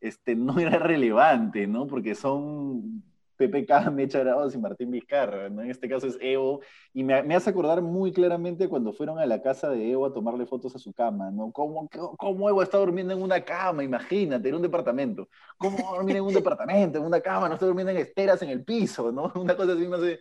este, 0.01 0.37
no 0.37 0.61
era 0.61 0.79
relevante, 0.79 1.67
¿no? 1.67 1.89
Porque 1.89 2.15
son 2.15 3.03
PPK, 3.39 3.91
Mecha 3.93 4.21
Arauz 4.21 4.55
y 4.55 4.59
Martín 4.59 4.91
Vizcarra, 4.91 5.49
¿no? 5.49 5.63
En 5.63 5.71
este 5.71 5.89
caso 5.89 6.07
es 6.07 6.19
Evo, 6.21 6.61
y 6.93 7.05
me, 7.05 7.15
hace 7.35 7.51
acordar 7.51 7.81
muy 7.81 8.13
claramente 8.13 8.69
cuando 8.69 8.93
fueron 8.93 9.19
a 9.19 9.27
la 9.27 9.41
casa 9.41 9.71
de 9.71 9.91
Evo 9.91 10.05
a 10.05 10.13
tomarle 10.13 10.45
fotos 10.47 10.75
a 10.75 10.79
su 10.79 10.93
cama, 10.93 11.31
¿no? 11.31 11.53
¿Cómo, 11.53 11.89
cómo 12.19 12.49
Evo 12.49 12.63
está 12.63 12.79
durmiendo 12.79 13.15
en 13.15 13.23
una 13.23 13.43
cama? 13.45 13.85
Imagínate, 13.85 14.49
en 14.49 14.55
un 14.57 14.63
departamento. 14.63 15.29
¿Cómo 15.57 15.79
dormir 15.95 16.17
en 16.17 16.25
un 16.25 16.35
departamento, 16.35 16.99
en 16.99 17.05
una 17.05 17.21
cama? 17.21 17.49
No 17.49 17.55
está 17.55 17.67
durmiendo 17.67 17.93
en 17.93 17.99
esteras 17.99 18.43
en 18.43 18.51
el 18.51 18.65
piso, 18.65 19.13
¿no? 19.13 19.33
Una 19.41 19.57
cosa 19.57 19.73
así 19.73 19.87
me 19.87 19.97
hace, 19.97 20.21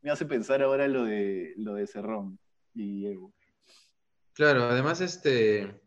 me 0.00 0.10
hace 0.10 0.24
pensar 0.24 0.62
ahora 0.62 0.86
lo 0.88 1.04
de, 1.04 1.52
lo 1.56 1.74
de 1.74 1.86
Cerrón 1.86 2.38
y 2.74 3.06
Evo. 3.06 3.32
Claro, 4.34 4.64
además, 4.64 5.00
este, 5.00 5.82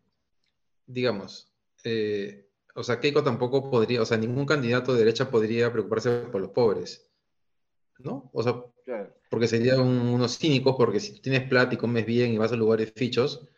digamos, 0.86 1.52
eh, 1.82 2.45
o 2.76 2.84
sea, 2.84 3.00
Keiko 3.00 3.24
tampoco 3.24 3.70
podría, 3.70 4.02
o 4.02 4.06
sea, 4.06 4.18
ningún 4.18 4.44
candidato 4.44 4.92
de 4.92 4.98
derecha 4.98 5.30
podría 5.30 5.72
preocuparse 5.72 6.10
por 6.30 6.42
los 6.42 6.50
pobres, 6.50 7.08
¿no? 7.98 8.30
O 8.34 8.42
sea, 8.42 8.62
porque 9.30 9.48
serían 9.48 9.80
unos 9.80 10.38
cínicos, 10.38 10.76
porque 10.76 11.00
si 11.00 11.14
tú 11.14 11.22
tienes 11.22 11.48
plata 11.48 11.74
y 11.74 11.78
comes 11.78 12.04
bien 12.04 12.32
y 12.32 12.38
vas 12.38 12.52
a 12.52 12.56
lugares 12.56 12.92
fichos, 12.94 13.48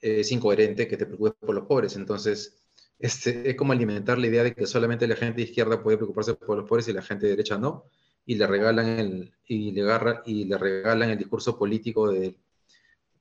es 0.00 0.32
incoherente 0.32 0.88
que 0.88 0.96
te 0.96 1.04
preocupes 1.04 1.34
por 1.38 1.54
los 1.54 1.66
pobres. 1.66 1.94
Entonces, 1.96 2.64
este, 2.98 3.50
es 3.50 3.56
como 3.56 3.72
alimentar 3.72 4.18
la 4.18 4.28
idea 4.28 4.42
de 4.42 4.54
que 4.54 4.66
solamente 4.66 5.06
la 5.06 5.16
gente 5.16 5.36
de 5.42 5.48
izquierda 5.48 5.82
puede 5.82 5.98
preocuparse 5.98 6.34
por 6.34 6.56
los 6.56 6.68
pobres 6.68 6.88
y 6.88 6.94
la 6.94 7.02
gente 7.02 7.26
de 7.26 7.32
derecha 7.32 7.58
no, 7.58 7.84
y 8.24 8.36
le 8.36 8.46
regalan 8.46 8.86
el, 8.98 9.34
y 9.46 9.72
le 9.72 9.82
agarra, 9.82 10.22
y 10.24 10.44
le 10.46 10.56
regalan 10.56 11.10
el 11.10 11.18
discurso 11.18 11.58
político 11.58 12.10
de, 12.10 12.34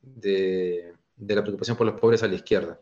de 0.01 1.35
la 1.35 1.41
preocupación 1.41 1.75
por 1.75 1.85
los 1.85 1.99
pobres 1.99 2.23
a 2.23 2.27
la 2.27 2.35
izquierda. 2.35 2.79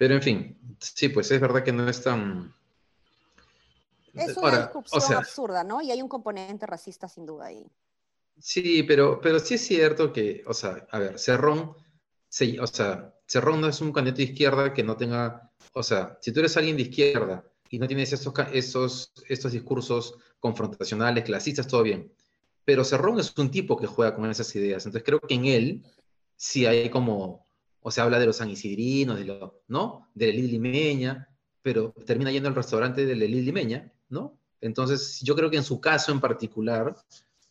Pero 0.00 0.14
en 0.14 0.22
fin, 0.22 0.58
sí, 0.78 1.10
pues 1.10 1.30
es 1.30 1.38
verdad 1.38 1.62
que 1.62 1.72
no 1.72 1.86
es 1.86 2.02
tan... 2.02 2.54
Es 4.14 4.34
una 4.34 4.62
discusión 4.62 5.18
absurda, 5.18 5.62
¿no? 5.62 5.82
Y 5.82 5.90
hay 5.90 6.00
un 6.00 6.08
componente 6.08 6.64
racista 6.64 7.06
sin 7.06 7.26
duda 7.26 7.48
ahí. 7.48 7.66
Sí, 8.38 8.82
pero, 8.84 9.20
pero 9.20 9.38
sí 9.38 9.56
es 9.56 9.60
cierto 9.60 10.10
que, 10.10 10.42
o 10.46 10.54
sea, 10.54 10.86
a 10.90 10.98
ver, 10.98 11.18
Cerrón, 11.18 11.74
o 11.74 12.66
sea, 12.66 13.14
Cerrón 13.26 13.60
no 13.60 13.68
es 13.68 13.78
un 13.82 13.92
candidato 13.92 14.16
de 14.16 14.24
izquierda 14.24 14.72
que 14.72 14.82
no 14.82 14.96
tenga, 14.96 15.50
o 15.74 15.82
sea, 15.82 16.16
si 16.22 16.32
tú 16.32 16.40
eres 16.40 16.56
alguien 16.56 16.78
de 16.78 16.84
izquierda 16.84 17.44
y 17.68 17.78
no 17.78 17.86
tienes 17.86 18.10
esos, 18.14 18.32
esos, 18.54 19.12
estos 19.28 19.52
discursos 19.52 20.14
confrontacionales, 20.38 21.24
clasistas, 21.24 21.66
todo 21.66 21.82
bien. 21.82 22.10
Pero 22.64 22.84
Cerrón 22.84 23.20
es 23.20 23.36
un 23.36 23.50
tipo 23.50 23.76
que 23.76 23.86
juega 23.86 24.14
con 24.14 24.30
esas 24.30 24.56
ideas, 24.56 24.86
entonces 24.86 25.04
creo 25.04 25.20
que 25.20 25.34
en 25.34 25.44
él 25.44 25.84
sí 26.36 26.64
hay 26.64 26.88
como 26.88 27.44
o 27.82 27.90
se 27.90 28.00
habla 28.00 28.18
de 28.18 28.26
los 28.26 28.36
sanisidrinos, 28.36 29.18
de 29.18 29.24
lo, 29.24 29.62
¿no? 29.68 30.08
De 30.14 30.32
la 30.32 30.40
Limeña, 30.40 31.28
pero 31.62 31.92
termina 32.04 32.30
yendo 32.30 32.48
al 32.48 32.54
restaurante 32.54 33.06
de 33.06 33.16
la 33.16 33.24
Limeña, 33.24 33.92
¿no? 34.08 34.38
Entonces, 34.60 35.20
yo 35.22 35.34
creo 35.34 35.50
que 35.50 35.56
en 35.56 35.64
su 35.64 35.80
caso 35.80 36.12
en 36.12 36.20
particular, 36.20 36.94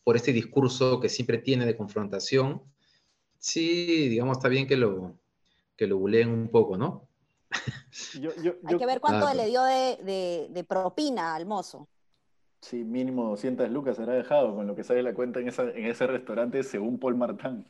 por 0.04 0.16
este 0.16 0.32
discurso 0.32 1.00
que 1.00 1.10
siempre 1.10 1.40
tiene 1.40 1.66
de 1.66 1.76
confrontación, 1.76 2.62
sí, 3.38 4.10
digamos, 4.10 4.38
está 4.38 4.48
bien 4.48 4.68
que 4.68 4.78
lo, 4.78 5.18
que 5.76 5.88
lo 5.88 5.98
buleen 5.98 6.30
un 6.30 6.50
poco, 6.50 6.78
¿no? 6.78 7.08
Hay 8.66 8.78
que 8.78 8.86
ver 8.86 9.00
cuánto 9.00 9.34
le 9.34 9.48
dio 9.48 9.64
de, 9.64 10.66
propina 10.68 11.36
al 11.36 11.46
mozo. 11.46 11.88
Sí, 12.62 12.84
mínimo 12.84 13.30
200 13.30 13.70
lucas 13.72 13.98
habrá 14.00 14.14
dejado 14.14 14.54
con 14.54 14.68
lo 14.68 14.76
que 14.76 14.84
sale 14.84 15.02
la 15.02 15.14
cuenta 15.14 15.40
en, 15.40 15.48
en 15.48 15.86
ese 15.86 16.08
restaurante 16.08 16.62
según 16.62 17.00
Paul 17.00 17.16
Martán. 17.16 17.66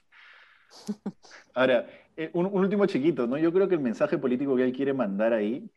Ahora, 1.54 1.88
eh, 2.16 2.30
un, 2.34 2.46
último 2.48 2.86
chiquito, 2.86 3.28
¿no? 3.28 3.38
Yo 3.38 3.52
creo 3.54 3.68
que 3.68 3.76
el 3.76 3.82
mensaje 3.82 4.18
político 4.18 4.56
que 4.56 4.64
él 4.64 4.74
quiere 4.74 4.94
mandar 4.94 5.34
ahí, 5.34 5.70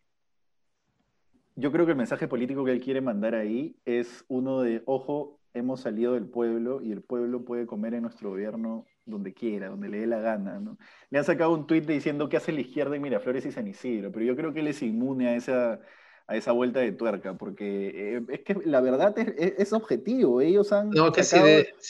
yo 1.54 1.70
creo 1.70 1.84
que 1.84 1.92
el 1.92 1.98
mensaje 1.98 2.28
político 2.28 2.64
que 2.64 2.72
él 2.72 2.80
quiere 2.80 3.00
mandar 3.00 3.34
ahí 3.34 3.76
es 3.84 4.24
uno 4.28 4.62
de, 4.62 4.82
ojo, 4.86 5.38
hemos 5.54 5.80
salido 5.80 6.14
del 6.14 6.26
pueblo 6.26 6.80
y 6.82 6.92
el 6.92 7.02
pueblo 7.02 7.44
puede 7.44 7.66
comer 7.66 7.94
en 7.94 8.02
nuestro 8.02 8.30
gobierno 8.30 8.86
donde 9.04 9.34
quiera, 9.34 9.68
donde 9.68 9.88
le 9.88 10.00
dé 10.00 10.06
la 10.06 10.20
gana, 10.20 10.58
¿no? 10.60 10.78
Le 11.10 11.18
han 11.18 11.24
sacado 11.24 11.52
un 11.52 11.66
tuit 11.66 11.84
diciendo 11.84 12.28
qué 12.28 12.38
hace 12.38 12.52
la 12.52 12.60
izquierda 12.60 12.96
en 12.96 13.02
Miraflores 13.02 13.44
y 13.44 13.52
San 13.52 13.68
Isidro, 13.68 14.10
pero 14.12 14.24
yo 14.24 14.36
creo 14.36 14.52
que 14.52 14.60
él 14.60 14.68
es 14.68 14.82
inmune 14.82 15.28
a 15.28 15.36
esa 15.36 15.80
a 16.26 16.36
esa 16.36 16.52
vuelta 16.52 16.80
de 16.80 16.92
tuerca, 16.92 17.34
porque 17.34 18.16
eh, 18.16 18.22
es 18.28 18.40
que 18.40 18.54
la 18.64 18.80
verdad 18.80 19.14
es, 19.18 19.72
objetivo. 19.72 20.40
Ellos 20.40 20.72
han, 20.72 20.92
sacado, 20.92 21.46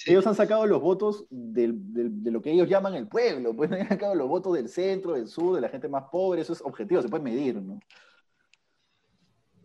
ellos 0.06 0.26
han 0.26 0.34
sacado 0.34 0.66
los 0.66 0.80
votos 0.80 1.26
de 1.30 1.74
lo 2.30 2.42
que 2.42 2.52
ellos 2.52 2.68
llaman 2.68 2.94
el 2.94 3.08
pueblo, 3.08 3.54
pues 3.54 3.70
han 3.72 3.88
sacado 3.88 4.14
los 4.14 4.28
votos 4.28 4.54
del 4.54 4.68
centro, 4.68 5.12
del 5.12 5.28
sur, 5.28 5.54
de 5.54 5.60
la 5.60 5.68
gente 5.68 5.88
más 5.88 6.04
pobre, 6.10 6.42
eso 6.42 6.52
es 6.52 6.62
objetivo, 6.62 7.02
se 7.02 7.08
puede 7.08 7.24
medir, 7.24 7.56
¿no? 7.56 7.80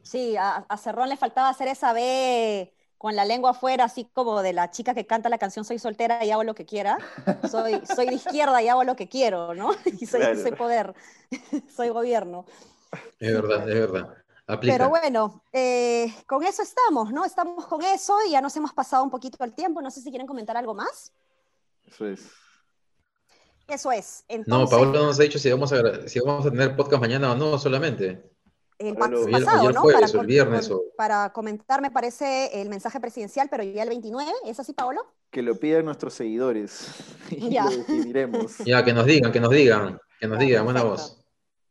Sí, 0.07 0.37
a, 0.37 0.65
Cerrón 0.77 1.09
le 1.09 1.17
faltaba 1.17 1.49
hacer 1.49 1.67
esa 1.67 1.91
B 1.91 2.73
con 2.97 3.15
la 3.15 3.25
lengua 3.25 3.51
afuera, 3.51 3.83
así 3.83 4.05
como 4.05 4.41
de 4.41 4.53
la 4.53 4.71
chica 4.71 4.93
que 4.93 5.05
canta 5.05 5.27
la 5.27 5.37
canción 5.37 5.65
Soy 5.65 5.79
soltera 5.79 6.23
y 6.23 6.31
hago 6.31 6.45
lo 6.45 6.55
que 6.55 6.65
quiera. 6.65 6.97
Soy, 7.49 7.81
soy 7.93 8.07
de 8.07 8.13
izquierda 8.15 8.61
y 8.61 8.69
hago 8.69 8.85
lo 8.85 8.95
que 8.95 9.09
quiero, 9.09 9.53
¿no? 9.53 9.71
Y 9.99 10.05
soy, 10.05 10.21
soy 10.37 10.53
poder, 10.53 10.95
soy 11.75 11.89
gobierno. 11.89 12.45
Es 13.19 13.33
verdad, 13.33 13.69
es 13.69 13.79
verdad. 13.79 14.26
Pero 14.61 14.89
bueno, 14.89 15.43
eh, 15.51 16.13
con 16.25 16.43
eso 16.43 16.61
estamos, 16.61 17.11
¿no? 17.11 17.25
Estamos 17.25 17.65
con 17.65 17.81
eso 17.83 18.17
y 18.25 18.31
ya 18.31 18.39
nos 18.39 18.55
hemos 18.55 18.73
pasado 18.73 19.03
un 19.03 19.09
poquito 19.09 19.43
el 19.43 19.53
tiempo. 19.53 19.81
No 19.81 19.91
sé 19.91 20.01
si 20.01 20.09
quieren 20.09 20.27
comentar 20.27 20.55
algo 20.55 20.73
más. 20.73 21.11
Eso 21.85 22.07
es. 22.07 22.31
Eso 23.67 23.91
es. 23.91 24.23
No, 24.45 24.65
Pablo 24.67 24.93
nos 24.93 25.19
ha 25.19 25.23
dicho 25.23 25.37
si 25.37 25.51
vamos, 25.51 25.73
a, 25.73 26.07
si 26.07 26.21
vamos 26.21 26.45
a 26.45 26.51
tener 26.51 26.77
podcast 26.77 27.01
mañana 27.01 27.33
o 27.33 27.35
no 27.35 27.57
solamente. 27.57 28.23
El 28.79 28.95
pasado, 28.95 29.71
¿no? 29.71 29.83
para, 29.83 30.05
el 30.05 30.25
viernes. 30.25 30.71
Para 30.95 31.33
comentar, 31.33 31.81
me 31.81 31.91
parece, 31.91 32.61
el 32.61 32.69
mensaje 32.69 32.99
presidencial, 33.01 33.49
pero 33.49 33.63
ya 33.63 33.83
el 33.83 33.89
29. 33.89 34.31
¿Es 34.45 34.59
así, 34.59 34.71
Pablo? 34.71 35.01
Que 35.29 35.41
lo 35.41 35.59
pidan 35.59 35.83
nuestros 35.83 36.13
seguidores. 36.13 36.87
ya. 37.31 37.65
lo 37.65 37.71
decidiremos. 37.71 38.59
Ya, 38.59 38.85
que 38.85 38.93
nos 38.93 39.05
digan, 39.05 39.31
que 39.31 39.39
nos 39.41 39.51
digan. 39.51 39.99
Que 40.19 40.27
nos 40.27 40.39
digan, 40.39 40.63
buena 40.63 40.83
voz. 40.83 41.19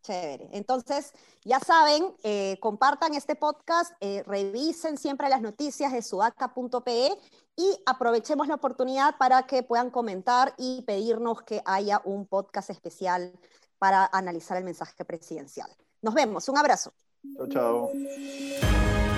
Chévere. 0.03 0.51
Entonces, 0.53 1.13
ya 1.47 1.61
saben, 1.61 2.13
eh, 2.25 2.59
compartan 2.61 3.15
este 3.15 3.37
podcast, 3.37 3.93
eh, 4.01 4.25
revisen 4.27 4.99
siempre 4.99 5.29
las 5.29 5.41
noticias 5.41 5.93
de 5.93 6.03
sudaca.pe 6.03 7.11
y 7.55 7.83
aprovechemos 7.87 8.49
la 8.49 8.57
oportunidad 8.57 9.17
para 9.17 9.45
que 9.45 9.63
puedan 9.63 9.91
comentar 9.91 10.55
y 10.59 10.83
pedirnos 10.83 11.43
que 11.43 11.63
haya 11.65 12.03
un 12.05 12.27
podcast 12.27 12.71
especial 12.71 13.33
para 13.79 14.11
analizar 14.13 14.59
el 14.59 14.65
mensaje 14.65 15.05
presidencial. 15.05 15.71
Nos 16.03 16.15
vemos, 16.15 16.49
un 16.49 16.59
abrazo. 16.59 16.93
Chao, 17.37 17.47
chao. 17.49 19.16